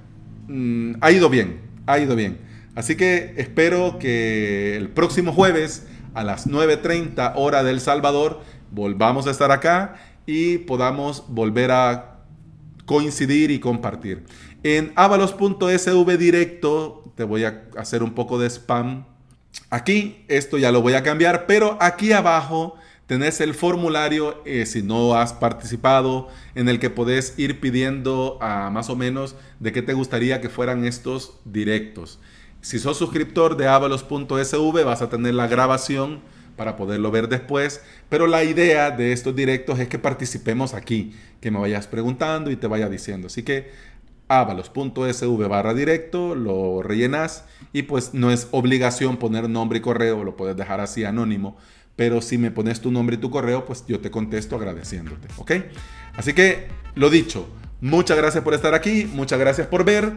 Mm, 0.47 0.93
ha 1.01 1.11
ido 1.11 1.29
bien, 1.29 1.59
ha 1.85 1.99
ido 1.99 2.15
bien. 2.15 2.37
Así 2.75 2.95
que 2.95 3.33
espero 3.37 3.99
que 3.99 4.77
el 4.77 4.89
próximo 4.89 5.33
jueves 5.33 5.85
a 6.13 6.23
las 6.23 6.47
9.30 6.47 7.33
hora 7.35 7.63
del 7.63 7.81
Salvador 7.81 8.41
volvamos 8.71 9.27
a 9.27 9.31
estar 9.31 9.51
acá 9.51 9.95
y 10.25 10.59
podamos 10.59 11.25
volver 11.27 11.71
a 11.71 12.19
coincidir 12.85 13.51
y 13.51 13.59
compartir. 13.59 14.23
En 14.63 14.93
avalos.sv 14.95 16.17
directo 16.17 17.11
te 17.15 17.23
voy 17.23 17.43
a 17.43 17.63
hacer 17.77 18.01
un 18.01 18.13
poco 18.13 18.39
de 18.39 18.49
spam 18.49 19.05
Aquí, 19.69 20.25
esto 20.27 20.57
ya 20.57 20.71
lo 20.71 20.81
voy 20.81 20.93
a 20.93 21.03
cambiar, 21.03 21.45
pero 21.45 21.77
aquí 21.79 22.11
abajo 22.11 22.75
tenés 23.05 23.41
el 23.41 23.53
formulario, 23.53 24.41
eh, 24.45 24.65
si 24.65 24.83
no 24.83 25.15
has 25.15 25.33
participado, 25.33 26.27
en 26.55 26.69
el 26.69 26.79
que 26.79 26.89
podés 26.89 27.37
ir 27.37 27.59
pidiendo 27.59 28.37
a 28.41 28.69
más 28.69 28.89
o 28.89 28.95
menos 28.95 29.35
de 29.59 29.71
qué 29.71 29.81
te 29.81 29.93
gustaría 29.93 30.41
que 30.41 30.49
fueran 30.49 30.85
estos 30.85 31.39
directos. 31.45 32.19
Si 32.61 32.77
sos 32.77 32.97
suscriptor 32.97 33.57
de 33.57 33.67
avalos.sv 33.67 34.83
vas 34.83 35.01
a 35.01 35.09
tener 35.09 35.33
la 35.33 35.47
grabación 35.47 36.21
para 36.55 36.75
poderlo 36.75 37.09
ver 37.09 37.29
después, 37.29 37.81
pero 38.09 38.27
la 38.27 38.43
idea 38.43 38.91
de 38.91 39.13
estos 39.13 39.35
directos 39.35 39.79
es 39.79 39.87
que 39.87 39.97
participemos 39.97 40.73
aquí, 40.73 41.15
que 41.39 41.51
me 41.51 41.59
vayas 41.59 41.87
preguntando 41.87 42.51
y 42.51 42.57
te 42.57 42.67
vaya 42.67 42.89
diciendo. 42.89 43.27
Así 43.27 43.43
que 43.43 43.71
avalos.sv 44.29 45.47
barra 45.47 45.73
directo, 45.73 46.35
lo 46.35 46.81
rellenas 46.81 47.45
y 47.73 47.81
pues 47.81 48.13
no 48.13 48.31
es 48.31 48.47
obligación 48.51 49.17
poner 49.17 49.49
nombre 49.49 49.79
y 49.79 49.81
correo, 49.81 50.23
lo 50.23 50.37
puedes 50.37 50.55
dejar 50.55 50.79
así 50.79 51.03
anónimo, 51.03 51.57
pero 51.95 52.21
si 52.21 52.37
me 52.37 52.51
pones 52.51 52.79
tu 52.79 52.91
nombre 52.91 53.17
y 53.17 53.19
tu 53.19 53.31
correo, 53.31 53.65
pues 53.65 53.83
yo 53.87 53.99
te 53.99 54.11
contesto 54.11 54.55
agradeciéndote, 54.55 55.27
¿ok? 55.37 55.51
Así 56.15 56.33
que, 56.33 56.67
lo 56.95 57.09
dicho, 57.09 57.47
muchas 57.81 58.17
gracias 58.17 58.43
por 58.43 58.53
estar 58.53 58.73
aquí, 58.73 59.09
muchas 59.11 59.39
gracias 59.39 59.67
por 59.67 59.83
ver. 59.83 60.13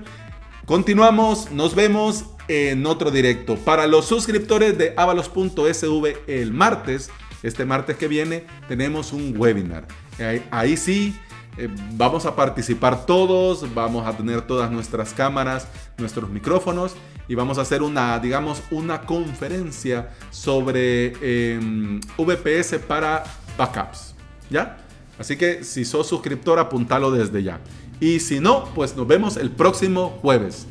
Continuamos, 0.67 1.51
nos 1.51 1.75
vemos 1.75 2.27
en 2.49 2.87
otro 2.87 3.11
directo. 3.11 3.57
Para 3.57 3.87
los 3.87 4.05
suscriptores 4.05 4.79
de 4.79 4.95
avalos.sv 4.97 6.17
el 6.29 6.53
martes, 6.53 7.11
este 7.43 7.65
martes 7.65 7.97
que 7.97 8.09
viene, 8.09 8.45
tenemos 8.69 9.13
un 9.13 9.35
webinar. 9.37 9.89
Ahí, 10.21 10.47
ahí 10.51 10.77
sí 10.77 11.17
eh, 11.59 11.69
vamos 11.93 12.25
a 12.25 12.35
participar 12.35 13.05
todos, 13.05 13.73
vamos 13.75 14.07
a 14.07 14.17
tener 14.17 14.43
todas 14.43 14.71
nuestras 14.71 15.13
cámaras, 15.13 15.69
nuestros 15.99 16.31
micrófonos 16.31 16.95
y 17.29 17.35
vamos 17.35 17.59
a 17.59 17.63
hacer 17.63 17.83
una, 17.83 18.19
digamos, 18.19 18.63
una 18.71 19.03
conferencia 19.03 20.11
sobre 20.31 21.13
em, 21.21 22.01
VPS 22.17 22.79
para 22.87 23.25
backups. 23.57 24.15
¿Ya? 24.51 24.79
Así 25.19 25.37
que 25.37 25.63
si 25.63 25.85
sos 25.85 26.07
suscriptor, 26.07 26.59
apuntalo 26.59 27.11
desde 27.11 27.43
ya. 27.43 27.61
Y 28.01 28.21
si 28.21 28.41
no, 28.41 28.65
pues 28.75 28.97
nos 28.97 29.07
vemos 29.07 29.37
el 29.37 29.51
próximo 29.51 30.19
jueves. 30.23 30.67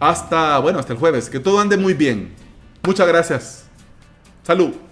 Hasta, 0.00 0.58
bueno, 0.58 0.78
hasta 0.78 0.92
el 0.92 0.98
jueves. 0.98 1.30
Que 1.30 1.40
todo 1.40 1.60
ande 1.60 1.76
muy 1.76 1.94
bien. 1.94 2.34
Muchas 2.82 3.06
gracias. 3.06 3.64
Salud. 4.42 4.89